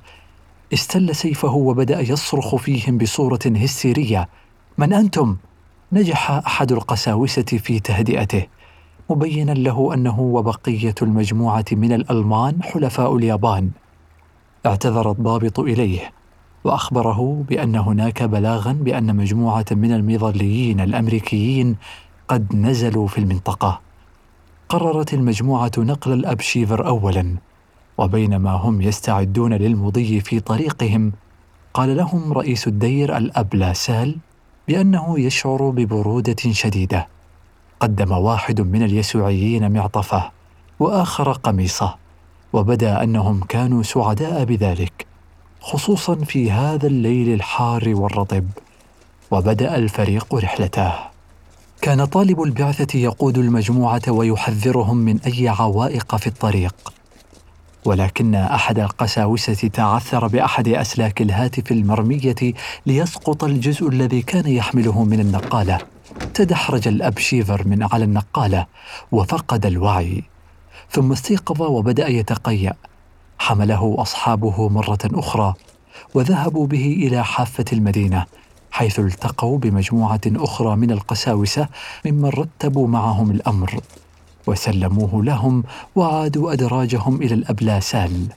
استل 0.73 1.15
سيفه 1.15 1.53
وبدأ 1.53 1.99
يصرخ 1.99 2.55
فيهم 2.55 2.97
بصورة 2.97 3.39
هستيرية. 3.45 4.29
من 4.77 4.93
أنتم؟ 4.93 5.37
نجح 5.91 6.31
أحد 6.31 6.71
القساوسة 6.71 7.41
في 7.41 7.79
تهدئته 7.79 8.45
مبينا 9.09 9.51
له 9.51 9.93
أنه 9.93 10.19
وبقية 10.19 10.95
المجموعة 11.01 11.65
من 11.71 11.93
الألمان 11.93 12.63
حلفاء 12.63 13.15
اليابان. 13.15 13.69
اعتذر 14.65 15.11
الضابط 15.11 15.59
إليه. 15.59 16.16
وأخبره 16.63 17.43
بأن 17.49 17.75
هناك 17.75 18.23
بلاغا 18.23 18.71
بأن 18.71 19.15
مجموعة 19.15 19.65
من 19.71 19.91
المظليين 19.91 20.79
الأمريكيين 20.79 21.75
قد 22.27 22.55
نزلوا 22.55 23.07
في 23.07 23.17
المنطقة. 23.17 23.79
قررت 24.69 25.13
المجموعة 25.13 25.71
نقل 25.77 26.13
الأبشيفر 26.13 26.87
اولا 26.87 27.35
وبينما 27.97 28.51
هم 28.51 28.81
يستعدون 28.81 29.53
للمضي 29.53 30.19
في 30.19 30.39
طريقهم 30.39 31.11
قال 31.73 31.97
لهم 31.97 32.33
رئيس 32.33 32.67
الدير 32.67 33.17
الابلاسال 33.17 34.15
بأنه 34.67 35.19
يشعر 35.19 35.69
ببرودة 35.69 36.51
شديدة. 36.51 37.07
قدم 37.79 38.11
واحد 38.11 38.61
من 38.61 38.83
اليسوعيين 38.83 39.71
معطفة 39.71 40.31
وآخر 40.79 41.31
قميصة 41.31 41.95
وبدأ 42.53 43.03
أنهم 43.03 43.43
كانوا 43.43 43.83
سعداء 43.83 44.43
بذلك. 44.43 45.07
خصوصا 45.67 46.15
في 46.15 46.51
هذا 46.51 46.87
الليل 46.87 47.33
الحار 47.33 47.83
والرطب 47.87 48.45
وبدأ 49.31 49.75
الفريق 49.75 50.35
رحلته. 50.35 50.93
كان 51.81 52.05
طالب 52.05 52.41
البعثة 52.41 52.99
يقود 52.99 53.37
المجموعة 53.37 54.01
ويحذرهم 54.07 54.97
من 54.97 55.19
أي 55.19 55.47
عوائق 55.47 56.15
في 56.15 56.27
الطريق. 56.27 56.93
ولكن 57.85 58.35
أحد 58.35 58.79
القساوسة 58.79 59.67
تعثر 59.67 60.27
بأحد 60.27 60.67
أسلاك 60.67 61.21
الهاتف 61.21 61.71
المرمية 61.71 62.53
ليسقط 62.85 63.43
الجزء 63.43 63.89
الذي 63.89 64.21
كان 64.21 64.47
يحمله 64.47 65.03
من 65.03 65.19
النقالة. 65.19 65.77
تدحرج 66.33 66.87
الأب 66.87 67.19
شيفر 67.19 67.67
من 67.67 67.87
على 67.91 68.03
النقالة 68.03 68.65
وفقد 69.11 69.65
الوعي. 69.65 70.23
ثم 70.91 71.11
استيقظ 71.11 71.61
وبدأ 71.61 72.07
يتقيأ. 72.07 72.73
حمله 73.39 73.95
أصحابه 73.99 74.69
مرة 74.69 74.99
أخرى 75.05 75.53
وذهبوا 76.13 76.67
به 76.67 76.85
إلى 77.07 77.25
حافة 77.25 77.65
المدينة 77.73 78.25
حيث 78.71 78.99
التقوا 78.99 79.57
بمجموعة 79.57 80.21
أخرى 80.27 80.75
من 80.75 80.91
القساوسة 80.91 81.67
ممن 82.05 82.29
رتبوا 82.29 82.87
معهم 82.87 83.31
الأمر 83.31 83.79
وسلموه 84.47 85.23
لهم 85.23 85.63
وعادوا 85.95 86.53
أدراجهم 86.53 87.21
إلى 87.21 87.33
الأبلاسال. 87.33 88.27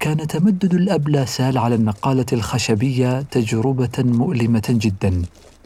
كان 0.00 0.26
تمدد 0.26 0.74
الأبلاسال 0.74 1.58
على 1.58 1.74
النقالة 1.74 2.26
الخشبية 2.32 3.22
تجربة 3.22 3.98
مؤلمة 3.98 4.62
جدا 4.68 5.22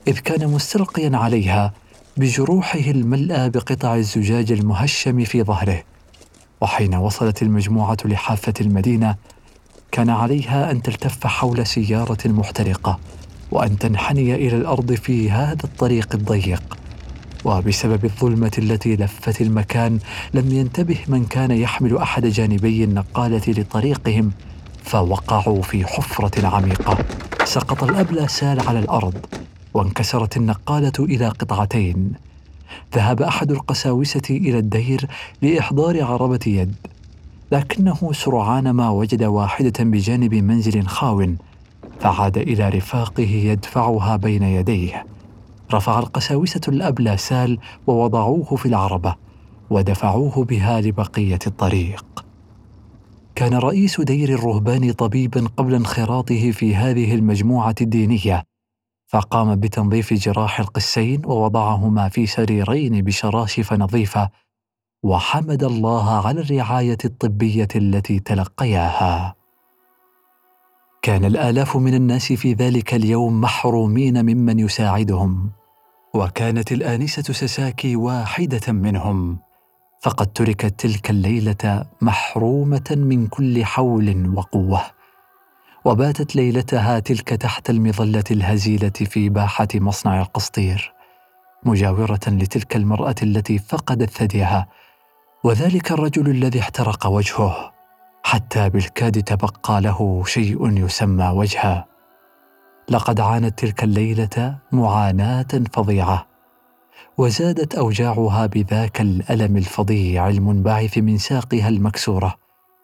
إذ 0.09 0.19
كان 0.19 0.49
مستلقيا 0.49 1.17
عليها 1.17 1.73
بجروحه 2.17 2.91
الملأى 2.91 3.51
بقطع 3.51 3.95
الزجاج 3.95 4.53
المهشم 4.53 5.25
في 5.25 5.43
ظهره. 5.43 5.83
وحين 6.61 6.95
وصلت 6.95 7.43
المجموعة 7.43 7.97
لحافة 8.05 8.55
المدينة 8.61 9.17
كان 9.97 10.11
عليها 10.11 10.71
أن 10.71 10.83
تلتف 10.83 11.27
حول 11.27 11.67
سيارة 11.67 12.19
محترقة 12.25 12.99
وأن 13.51 13.79
تنحني 13.79 14.35
إلى 14.35 14.57
الأرض 14.57 14.93
في 14.93 15.31
هذا 15.31 15.65
الطريق 15.65 16.15
الضيق. 16.15 16.79
وبسبب 17.45 18.05
الظلمة 18.05 18.53
التي 18.59 18.97
لفت 18.97 19.41
المكان 19.41 19.99
لم 20.35 20.53
ينتبه 20.53 20.99
من 21.09 21.25
كان 21.25 21.51
يحمل 21.51 21.97
أحد 21.97 22.27
جانبي 22.27 22.85
النقالة 22.85 23.43
لطريقهم 23.49 24.33
فوقعوا 24.85 25.63
في 25.63 25.87
حفرة 25.87 26.47
عميقة. 26.47 26.99
سقط 27.45 27.85
الأبلى 27.85 28.29
سال 28.29 28.69
على 28.69 28.79
الأرض 28.79 29.27
وانكسرت 29.75 30.37
النقالة 30.37 30.93
إلى 30.99 31.29
قطعتين. 31.29 32.13
ذهب 32.95 33.23
أحد 33.23 33.51
القساوسة 33.51 34.23
إلى 34.31 34.59
الدير 34.59 35.09
لإحضار 35.43 36.05
عربة 36.05 36.41
يد. 36.47 36.75
لكنه 37.53 38.13
سرعان 38.13 38.71
ما 38.71 38.91
وجد 38.91 39.25
واحدة 39.25 39.85
بجانب 39.85 40.35
منزل 40.35 40.87
خاو 40.87 41.35
فعاد 42.01 42.39
إلى 42.39 42.69
رفاقه 42.69 43.31
يدفعها 43.31 44.17
بين 44.17 44.43
يديه. 44.43 45.07
رفع 45.75 45.99
القساوسة 45.99 46.61
الأب 46.69 47.17
سال 47.17 47.59
ووضعوه 47.87 48.57
في 48.57 48.67
العربة 48.67 49.15
ودفعوه 49.71 50.45
بها 50.45 50.81
لبقية 50.81 51.39
الطريق. 51.47 52.25
كان 53.35 53.55
رئيس 53.55 54.01
دير 54.01 54.29
الرهبان 54.29 54.93
طبيبا 54.93 55.49
قبل 55.57 55.75
انخراطه 55.75 56.51
في 56.51 56.77
هذه 56.77 57.15
المجموعة 57.15 57.75
الدينية 57.81 58.45
فقام 59.07 59.57
بتنظيف 59.57 60.13
جراح 60.13 60.61
القسين 60.61 61.23
ووضعهما 61.27 62.09
في 62.09 62.27
سريرين 62.27 63.03
بشراشف 63.03 63.73
نظيفة 63.73 64.31
وحمد 65.07 65.65
الله 65.65 66.27
على 66.27 66.41
الرعاية 66.41 66.99
الطبية 67.05 67.69
التي 67.77 68.19
تلقياها. 68.19 69.35
كان 71.03 71.25
الآلاف 71.25 71.77
من 71.77 71.95
الناس 71.95 72.33
في 72.33 72.53
ذلك 72.53 72.95
اليوم 72.95 73.41
محرومين 73.41 74.23
ممن 74.23 74.59
يساعدهم 74.59 75.51
وكانت 76.15 76.73
الآنسة 76.73 77.23
سساكي 77.23 77.97
واحدة 77.97 78.73
منهم. 78.73 79.39
فقد 80.03 80.27
تركت 80.27 80.81
تلك 80.81 81.11
الليلة 81.11 81.87
محرومة 82.01 82.91
من 82.91 83.27
كل 83.27 83.65
حول 83.65 84.33
وقوة 84.37 84.83
وباتت 85.85 86.37
ليلتها 86.37 86.99
تلك 86.99 87.29
تحت 87.29 87.71
المظلة 87.71 88.25
الهزيلة 88.31 88.99
في 89.05 89.29
باحة 89.29 89.69
مصنع 89.75 90.21
القسطير 90.21 90.93
مجاورة 91.65 92.21
لتلك 92.27 92.77
المرأة 92.77 93.15
التي 93.23 93.59
فقدت 93.59 94.11
ثديها 94.11 94.69
وذلك 95.47 95.93
الرجل 95.93 96.31
الذي 96.31 96.61
احترق 96.61 97.07
وجهه 97.07 97.73
حتى 98.23 98.71
بالكاد 98.71 99.23
تبقى 99.23 99.81
له 99.81 100.23
شيء 100.27 100.85
يسمى 100.85 101.29
وجها 101.29 101.87
لقد 102.89 103.21
عانت 103.21 103.59
تلك 103.59 103.85
الليلة 103.85 104.59
معاناة 104.73 105.47
فظيعة 105.73 106.27
وزادت 107.19 107.75
أوجاعها 107.75 108.47
بذاك 108.47 109.01
الألم 109.01 109.57
الفظيع 109.57 110.29
المنبعث 110.29 110.99
من 110.99 111.19
ساقها 111.19 111.69
المكسورة. 111.69 112.35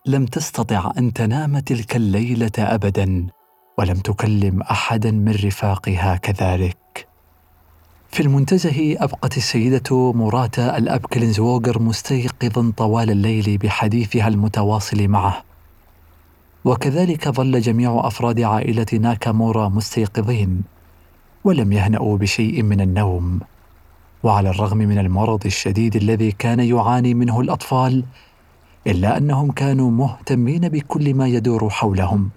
لم 0.07 0.27
تستطع 0.27 0.93
أن 0.99 1.13
تنام 1.13 1.59
تلك 1.59 1.97
الليلة 1.97 2.53
ابدا 2.59 3.27
ولم 3.79 3.97
تكلم 3.97 4.63
احدا 4.63 5.11
من 5.11 5.33
رفاقها 5.33 6.17
كذلك. 6.17 7.12
في 8.13 8.21
المنتزه 8.21 8.97
أبقت 8.99 9.37
السيدة 9.37 10.13
موراتا 10.13 10.79
الأب 10.79 11.01
كلينزووغر 11.01 11.83
مستيقظا 11.83 12.73
طوال 12.77 13.11
الليل 13.11 13.59
بحديثها 13.59 14.29
المتواصل 14.29 15.09
معه. 15.09 15.45
وكذلك 16.65 17.29
ظل 17.29 17.61
جميع 17.61 18.01
أفراد 18.05 18.41
عائلة 18.41 18.87
ناكامورا 18.93 19.69
مستيقظين 19.69 20.63
ولم 21.45 21.73
يهنأوا 21.73 22.19
بشيء 22.19 22.63
من 22.63 22.81
النوم. 22.81 23.41
وعلى 24.23 24.51
الرغم 24.51 24.79
من 24.79 24.99
المرض 24.99 25.47
الشديد 25.47 25.97
الذي 25.97 26.33
كان 26.33 26.61
يعاني 26.61 27.15
منه 27.15 27.41
الأطفال 27.41 28.05
إلا 28.87 29.17
أنهم 29.17 29.51
كانوا 29.51 29.91
مهتمين 29.91 30.69
بكل 30.69 31.15
ما 31.15 31.29
يدور 31.29 31.71
حولهم. 31.71 32.31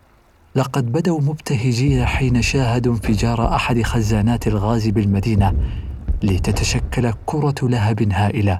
لقد 0.55 0.91
بدوا 0.91 1.21
مبتهجين 1.21 2.05
حين 2.05 2.41
شاهدوا 2.41 2.93
انفجار 2.93 3.55
أحد 3.55 3.81
خزانات 3.81 4.47
الغاز 4.47 4.87
بالمدينة 4.87 5.53
لتتشكل 6.23 7.13
كرة 7.25 7.55
لهب 7.63 8.11
هائلة. 8.11 8.59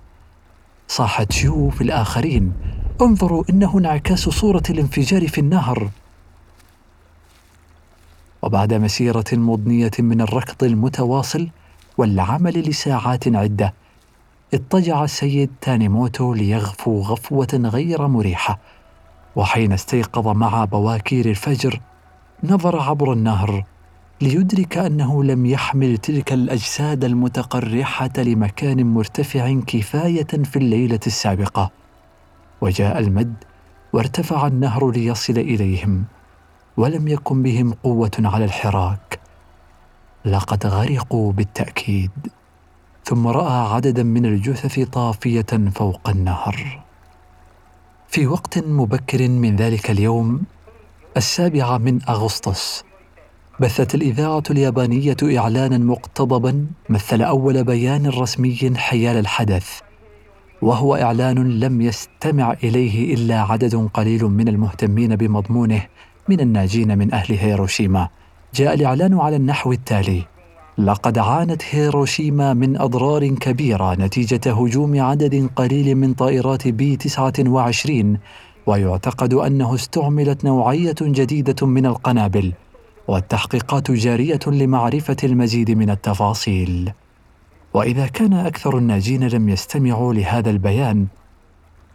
صاحت 0.88 1.32
شيو 1.32 1.70
في 1.70 1.82
الآخرين. 1.82 2.54
انظروا 3.02 3.44
انه 3.50 3.78
انعكاس 3.80 4.20
صوره 4.20 4.64
الانفجار 4.70 5.28
في 5.28 5.42
النهر. 5.42 5.90
وبعد 8.42 8.74
مسيرة 8.74 9.26
مضنية 9.34 9.92
من 10.00 10.22
الركض 10.22 10.64
المتواصل 10.64 11.50
والعمل 11.98 12.70
لساعات 12.70 13.36
عدة 13.36 13.74
اضطجع 14.54 15.04
السيد 15.04 15.50
تانيموتو 15.62 16.34
ليغفو 16.34 17.02
غفوة 17.02 17.48
غير 17.54 18.08
مريحة. 18.08 18.60
وحين 19.36 19.72
استيقظ 19.74 20.28
مع 20.28 20.66
بواكير 20.66 21.26
الفجر 21.26 21.80
نظر 22.44 22.80
عبر 22.80 23.14
النهر 23.14 23.64
ليدرك 24.22 24.78
أنه 24.78 25.24
لم 25.24 25.46
يحمل 25.46 25.98
تلك 25.98 26.34
الأجساد 26.34 27.04
المتقرحة 27.04 28.12
لمكان 28.18 28.86
مرتفع 28.86 29.60
كفاية 29.68 30.28
في 30.44 30.56
الليلة 30.56 31.00
السابقة. 31.08 31.72
وجاء 32.62 33.00
المد 33.00 33.36
وارتفع 33.94 34.48
النهر 34.48 34.92
ليصل 34.92 35.38
إليهم 35.38 36.04
ولم 36.78 37.08
يكن 37.08 37.44
بهم 37.44 37.74
قوة 37.84 38.12
على 38.20 38.46
الحراك. 38.46 39.20
لقد 40.26 40.66
غرقوا 40.68 41.32
بالتأكيد 41.32 42.12
ثم 43.04 43.28
رأى 43.28 43.74
عددا 43.76 44.04
من 44.04 44.26
الجثث 44.26 44.80
طافية 44.80 45.70
فوق 45.76 46.10
النهر. 46.10 46.85
في 48.16 48.28
وقت 48.28 48.58
مبكر 48.58 49.30
من 49.30 49.56
ذلك 49.56 49.92
اليوم 49.92 50.42
السابع 51.18 51.78
من 51.78 52.00
أغسطس 52.10 52.84
بثت 53.60 53.96
الإذاعة 53.96 54.44
اليابانية 54.50 55.18
إعلانا 55.24 55.78
مقتضبا 55.78 56.68
مثل 56.90 57.22
أول 57.22 57.64
بيان 57.64 58.08
رسمي 58.08 58.74
حيال 58.76 59.18
الحدث 59.18 59.80
وهو 60.62 60.96
إعلان 60.96 61.60
لم 61.60 61.82
يستمع 61.82 62.54
إليه 62.64 63.14
إلا 63.14 63.42
عدد 63.42 63.90
قليل 63.94 64.24
من 64.24 64.48
المهتمين 64.48 65.16
بمضمونه 65.16 65.86
من 66.30 66.40
الناجين 66.40 66.98
من 66.98 67.14
أهل 67.14 67.36
هيروشيما. 67.36 68.10
جاء 68.54 68.74
الإعلان 68.74 69.20
على 69.20 69.36
النحو 69.36 69.72
التالي 69.72 70.26
لقد 70.78 71.18
عانت 71.18 71.62
هيروشيما 71.72 72.54
من 72.54 72.78
أضرار 72.82 73.28
كبيرة 73.28 73.94
نتيجة 73.94 74.54
هجوم 74.54 75.02
عدد 75.02 75.50
قليل 75.56 75.96
من 75.96 76.14
طائرات 76.14 76.68
بي 76.68 76.96
29 76.96 78.18
ويعتقد 78.66 79.34
أنه 79.34 79.76
استعملت 79.76 80.46
نوعية 80.46 80.96
جديدة 81.02 81.68
من 81.68 81.86
القنابل 81.86 82.54
والتحقيقات 83.08 83.92
جارية 83.92 84.40
لمعرفة 84.48 85.16
المزيد 85.24 85.72
من 85.72 85.90
التفاصيل. 85.90 86.92
وإذا 87.74 88.08
كان 88.08 88.34
أكثر 88.34 88.78
الناجين 88.78 89.28
لم 89.28 89.50
يستمعوا 89.50 90.14
لهذا 90.14 90.50
البيان 90.50 91.08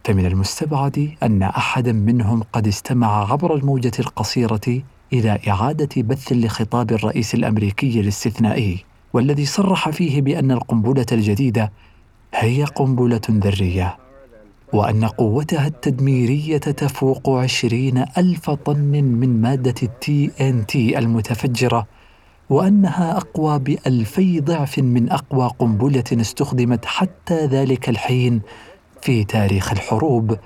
فمن 0.03 0.25
المستبعد 0.25 1.11
أن 1.23 1.43
أحدا 1.43 1.91
منهم 1.91 2.43
قد 2.53 2.67
استمع 2.67 3.31
عبر 3.31 3.55
الموجة 3.55 3.91
القصيرة 3.99 4.81
إلى 5.13 5.39
إعادة 5.47 6.01
بث 6.01 6.31
لخطاب 6.31 6.91
الرئيس 6.91 7.33
الأمريكي 7.33 7.99
الاستثنائي 7.99 8.85
والذي 9.13 9.45
صرح 9.45 9.89
فيه 9.89 10.21
بأن 10.21 10.51
القنبلة 10.51 11.05
الجديدة 11.11 11.71
هي 12.33 12.63
قنبلة 12.63 13.21
ذرية 13.29 13.97
وأن 14.73 15.05
قوتها 15.05 15.67
التدميرية 15.67 16.57
تفوق 16.57 17.29
عشرين 17.29 18.05
ألف 18.17 18.49
طن 18.49 19.03
من 19.03 19.41
مادة 19.41 19.75
التي 19.83 20.31
إن 20.41 20.65
تي 20.65 20.99
المتفجرة 20.99 21.87
وأنها 22.49 23.17
أقوى 23.17 23.59
بألفي 23.59 24.39
ضعف 24.39 24.79
من 24.79 25.09
أقوى 25.09 25.49
قنبلة 25.59 26.03
استخدمت 26.11 26.85
حتى 26.85 27.45
ذلك 27.45 27.89
الحين 27.89 28.41
في 29.01 29.23
تاريخ 29.23 29.71
الحروب 29.71 30.37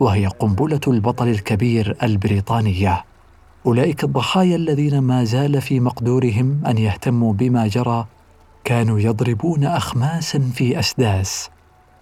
وهي 0.00 0.26
قنبلة 0.26 0.80
البطل 0.86 1.28
الكبير 1.28 1.96
البريطانية. 2.02 3.04
أولئك 3.66 4.04
الضحايا 4.04 4.56
الذين 4.56 4.98
ما 4.98 5.24
زال 5.24 5.60
في 5.60 5.80
مقدورهم 5.80 6.60
أن 6.66 6.78
يهتموا 6.78 7.32
بما 7.32 7.66
جرى 7.66 8.06
كانوا 8.64 9.00
يضربون 9.00 9.64
أخماسا 9.64 10.38
في 10.54 10.78
أسداس 10.78 11.50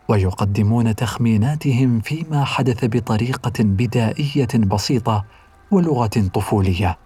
ويقدمون 0.09 0.95
تخميناتهم 0.95 2.01
فيما 2.01 2.45
حدث 2.45 2.85
بطريقة 2.85 3.53
بدائية 3.59 4.49
بسيطة 4.57 5.25
ولغة 5.71 6.31
طفولية. 6.35 6.99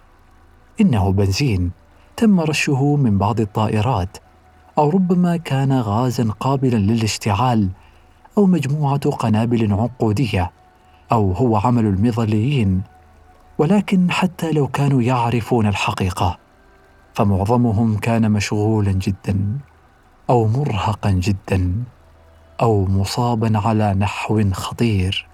إنه 0.81 1.13
بنزين. 1.13 1.71
تم 2.17 2.41
رشه 2.41 2.97
من 2.97 3.19
بعض 3.19 3.41
الطائرات 3.41 4.19
أو 4.79 4.91
ربما 4.91 5.37
كان 5.37 5.73
غازا 5.73 6.31
قابلا 6.41 6.77
للاشتعال 6.77 7.69
أو 8.39 8.47
مجموعة 8.47 9.11
قنابل 9.11 9.73
عنقوديه 9.73 10.51
أو 11.13 11.33
هو 11.33 11.57
عمل 11.57 11.87
المظليين. 11.87 12.92
ولكن 13.59 14.11
حتى 14.11 14.53
لو 14.53 14.69
كانوا 14.69 15.03
يعرفون 15.03 15.67
الحقيقة 15.67 16.39
فمعظمهم 17.15 17.97
كان 17.97 18.31
مشغولا 18.31 18.93
جدا 18.93 19.59
أو 20.31 20.47
مرهقا 20.47 21.11
جدا 21.11 21.85
أو 22.61 22.85
مصابا 22.85 23.59
على 23.59 23.95
نحو 23.95 24.51
خطير 24.53 25.27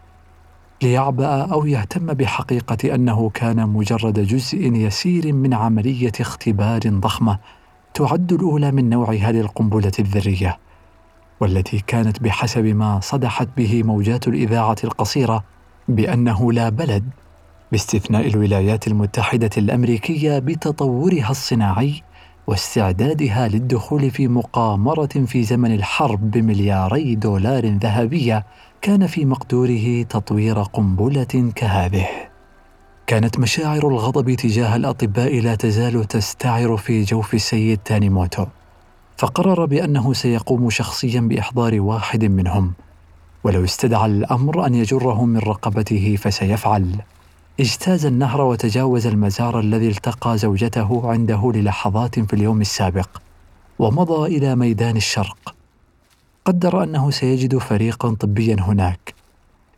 ليعبأ 0.82 1.52
أو 1.52 1.66
يهتم 1.66 2.06
بحقيقة 2.06 2.94
أنه 2.94 3.30
كان 3.30 3.68
مجرد 3.68 4.20
جزء 4.20 4.58
يسير 4.58 5.32
من 5.32 5.54
عملية 5.54 6.12
اختبار 6.20 6.80
ضخمة 6.86 7.38
تعد 7.94 8.32
الأولى 8.32 8.72
من 8.72 8.90
نوعها 8.90 9.32
للقنبلة 9.32 9.92
الذرية 9.98 10.58
والتي 11.40 11.78
كانت 11.86 12.22
بحسب 12.22 12.64
ما 12.64 13.00
صدحت 13.00 13.48
به 13.56 13.82
موجات 13.82 14.28
الإذاعة 14.28 14.76
القصيرة 14.84 15.44
بأنه 15.88 16.52
لا 16.52 16.68
بلد 16.68 17.10
باستثناء 17.72 18.26
الولايات 18.26 18.88
المتحدة 18.88 19.50
الأمريكية 19.56 20.38
بتطورها 20.38 21.30
الصناعي 21.30 22.02
واستعدادها 22.46 23.48
للدخول 23.48 24.10
في 24.10 24.28
مقامرة 24.28 25.24
في 25.26 25.44
زمن 25.44 25.74
الحرب 25.74 26.30
بملياري 26.30 27.14
دولار 27.14 27.66
ذهبية 27.66 28.46
كان 28.82 29.06
في 29.06 29.24
مقدوره 29.24 30.02
تطوير 30.02 30.62
قنبلة 30.62 31.52
كهذه. 31.54 32.06
كانت 33.06 33.38
مشاعر 33.38 33.88
الغضب 33.88 34.34
تجاه 34.34 34.76
الأطباء 34.76 35.40
لا 35.40 35.54
تزال 35.54 36.04
تستعر 36.04 36.76
في 36.76 37.02
جوف 37.02 37.34
السيد 37.34 37.78
تانيموتو 37.84 38.46
فقرر 39.16 39.64
بأنه 39.66 40.12
سيقوم 40.12 40.70
شخصيا 40.70 41.20
بإحضار 41.20 41.80
واحد 41.80 42.24
منهم. 42.24 42.72
ولو 43.44 43.64
استدعى 43.64 44.06
الأمر 44.06 44.66
أن 44.66 44.74
يجره 44.74 45.24
من 45.24 45.38
رقبته 45.38 46.16
فسيفعل. 46.16 46.96
اجتاز 47.60 48.06
النهر 48.06 48.40
وتجاوز 48.40 49.06
المزار 49.06 49.60
الذي 49.60 49.88
التقى 49.88 50.38
زوجته 50.38 51.10
عنده 51.10 51.52
للحظات 51.54 52.20
في 52.20 52.32
اليوم 52.32 52.60
السابق 52.60 53.08
ومضى 53.78 54.36
إلى 54.36 54.56
ميدان 54.56 54.96
الشرق. 54.96 55.54
قدر 56.44 56.82
أنه 56.82 57.10
سيجد 57.10 57.58
فريقا 57.58 58.14
طبيا 58.14 58.56
هناك 58.60 59.14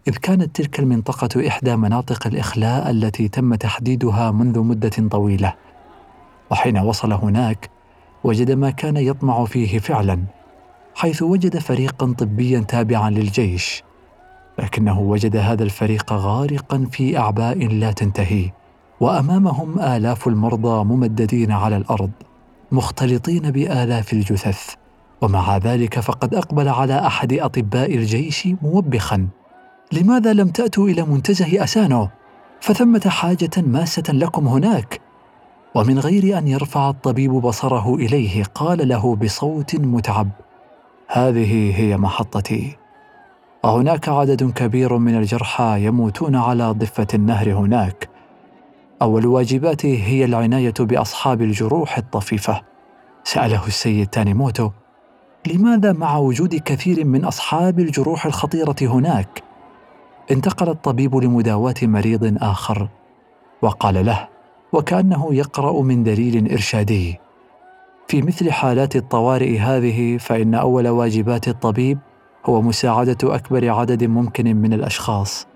إذ 0.08 0.16
كانت 0.16 0.56
تلك 0.56 0.80
المنطقة 0.80 1.48
إحدى 1.48 1.76
مناطق 1.76 2.26
الإخلاء 2.26 2.90
التي 2.90 3.28
تم 3.28 3.54
تحديدها 3.54 4.30
منذ 4.30 4.58
مدة 4.58 5.08
طويلة. 5.10 5.54
وحين 6.50 6.78
وصل 6.78 7.12
هناك 7.12 7.70
وجد 8.24 8.50
ما 8.50 8.70
كان 8.70 8.96
يطمع 8.96 9.44
فيه 9.44 9.78
فعلا 9.78 10.22
حيث 10.94 11.22
وجد 11.22 11.58
فريقا 11.58 12.14
طبيا 12.18 12.60
تابعا 12.60 13.10
للجيش. 13.10 13.82
لكنه 14.60 15.00
وجد 15.00 15.36
هذا 15.36 15.62
الفريق 15.62 16.12
غارقا 16.12 16.86
في 16.92 17.18
أعباء 17.18 17.66
لا 17.66 17.92
تنتهي 17.92 18.50
وأمامهم 19.00 19.80
آلاف 19.80 20.28
المرضى 20.28 20.84
ممددين 20.84 21.52
على 21.52 21.76
الأرض 21.76 22.10
مختلطين 22.72 23.50
بآلاف 23.50 24.12
الجثث 24.12 24.74
ومع 25.20 25.56
ذلك 25.56 26.00
فقد 26.00 26.34
أقبل 26.34 26.68
على 26.68 27.06
أحد 27.06 27.32
أطباء 27.32 27.94
الجيش 27.94 28.48
موبخا. 28.62 29.28
لماذا 29.92 30.32
لم 30.32 30.48
تأتوا 30.48 30.88
إلى 30.88 31.02
منتزه 31.02 31.64
أسانو؟ 31.64 32.08
فثمة 32.60 33.02
حاجة 33.06 33.50
ماسة 33.56 34.02
لكم 34.08 34.48
هناك. 34.48 35.00
ومن 35.74 35.98
غير 35.98 36.38
أن 36.38 36.48
يرفع 36.48 36.90
الطبيب 36.90 37.32
بصره 37.32 37.94
إليه 37.94 38.44
قال 38.54 38.88
له 38.88 39.16
بصوت 39.16 39.76
متعب 39.76 40.28
هذه 41.08 41.80
هي 41.80 41.96
محطتي. 41.96 42.79
وهناك 43.64 44.08
عدد 44.08 44.50
كبير 44.50 44.98
من 44.98 45.18
الجرحى 45.18 45.84
يموتون 45.84 46.36
على 46.36 46.70
ضفة 46.70 47.06
النهر 47.14 47.52
هناك. 47.52 48.08
أول 49.02 49.26
واجباته 49.26 50.02
هي 50.06 50.24
العناية 50.24 50.74
بأصحاب 50.80 51.42
الجروح 51.42 51.98
الطفيفة. 51.98 52.62
سأله 53.24 53.66
السيد 53.66 54.06
تانيموتو 54.06 54.70
لماذا 55.46 55.92
مع 55.92 56.16
وجود 56.16 56.54
كثير 56.54 57.04
من 57.04 57.24
أصحاب 57.24 57.80
الجروح 57.80 58.26
الخطيرة 58.26 58.76
هناك؟ 58.82 59.42
انتقل 60.30 60.68
الطبيب 60.68 61.16
لمداواة 61.16 61.74
مريض 61.82 62.36
آخر. 62.42 62.88
وقال 63.62 64.06
له 64.06 64.28
وكأنه 64.72 65.34
يقرأ 65.34 65.82
من 65.82 66.02
دليل 66.02 66.52
إرشادي. 66.52 67.18
في 68.08 68.22
مثل 68.22 68.52
حالات 68.52 68.96
الطوارئ 68.96 69.58
هذه 69.58 70.16
فإن 70.16 70.54
أول 70.54 70.88
واجبات 70.88 71.48
الطبيب 71.48 71.98
هو 72.46 72.62
مساعدة 72.62 73.34
أكبر 73.34 73.70
عدد 73.70 74.04
ممكن 74.04 74.56
من 74.56 74.72
الأشخاص 74.72 75.46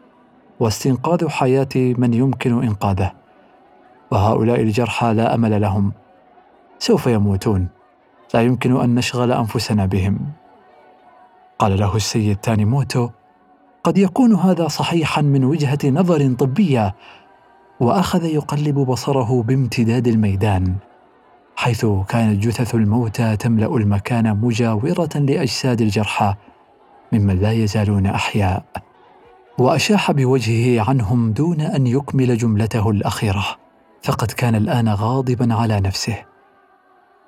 واستنقاذ 0.61 1.29
حياة 1.29 1.68
من 1.77 2.14
يمكن 2.14 2.62
إنقاذه. 2.62 3.12
وهؤلاء 4.11 4.61
الجرحى 4.61 5.14
لا 5.14 5.35
أمل 5.35 5.61
لهم. 5.61 5.92
سوف 6.79 7.07
يموتون. 7.07 7.68
لا 8.35 8.42
يمكن 8.42 8.81
أن 8.81 8.94
نشغل 8.94 9.33
أنفسنا 9.33 9.87
بهم. 9.87 10.18
قال 11.59 11.79
له 11.81 11.97
السيد 11.97 12.37
تانيموتو 12.37 13.09
قد 13.85 13.99
يكون 13.99 14.35
هذا 14.35 14.68
صحيحا 14.68 15.23
من 15.23 15.44
وجهة 15.44 15.79
نظر 15.85 16.35
طبية. 16.35 16.94
وأخذ 17.81 18.25
يقلب 18.25 18.79
بصره 18.79 19.42
بامتداد 19.42 20.09
الميدان 20.09 20.75
حيث 21.57 21.87
كانت 22.09 22.47
جثث 22.47 22.75
الموتى 22.75 23.37
تملأ 23.37 23.77
المكان 23.77 24.37
مجاورة 24.37 25.11
لأجساد 25.14 25.81
الجرحى. 25.81 26.35
ممن 27.14 27.40
لا 27.40 27.53
يزالون 27.53 28.07
أحياء 28.07 28.64
وأشاح 29.59 30.12
بوجهه 30.12 30.88
عنهم 30.88 31.33
دون 31.33 31.61
أن 31.61 31.87
يكمل 31.87 32.37
جملته 32.37 32.90
الأخيرة 32.90 33.44
فقد 34.03 34.31
كان 34.31 34.55
الآن 34.55 34.88
غاضبا 34.88 35.55
على 35.55 35.81
نفسه. 35.81 36.24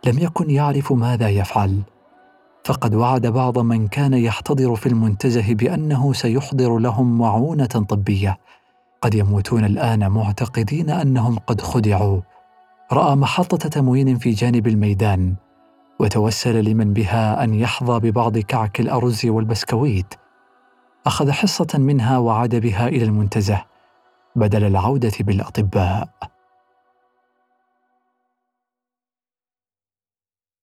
لم 0.07 0.19
يكن 0.19 0.51
يعرف 0.51 0.93
ماذا 0.93 1.29
يفعل 1.29 1.83
فقد 2.65 2.95
وعد 2.95 3.27
بعض 3.27 3.59
من 3.59 3.89
كان 3.89 4.15
يحتضر 4.15 4.75
في 4.77 4.89
المنتزه 4.89 5.55
بأنه 5.55 6.13
سيحضر 6.13 6.79
لهم 6.79 7.19
معونة 7.19 7.67
طبية. 7.67 8.39
قد 9.03 9.15
يموتون 9.15 9.65
الآن 9.65 10.11
معتقدين 10.11 10.91
أنهم 10.91 11.39
قد 11.39 11.61
خدعوا. 11.61 12.21
رأى 12.93 13.17
محطة 13.17 13.69
تموين 13.69 14.19
في 14.19 14.31
جانب 14.31 14.67
الميدان 14.67 15.35
وتوسل 15.99 16.65
لمن 16.65 16.93
بها 16.93 17.45
أن 17.45 17.55
يحظى 17.55 18.11
ببعض 18.11 18.39
كعك 18.39 18.81
الأرز 18.81 19.27
والبسكويت. 19.27 20.15
أخذ 21.07 21.31
حصة 21.31 21.79
منها 21.79 22.19
وعاد 22.19 22.57
بها 22.57 22.89
إلى 22.89 23.05
المنتزه 23.05 23.65
بدل 24.37 24.65
العودة 24.65 25.13
بالأطباء. 25.21 26.09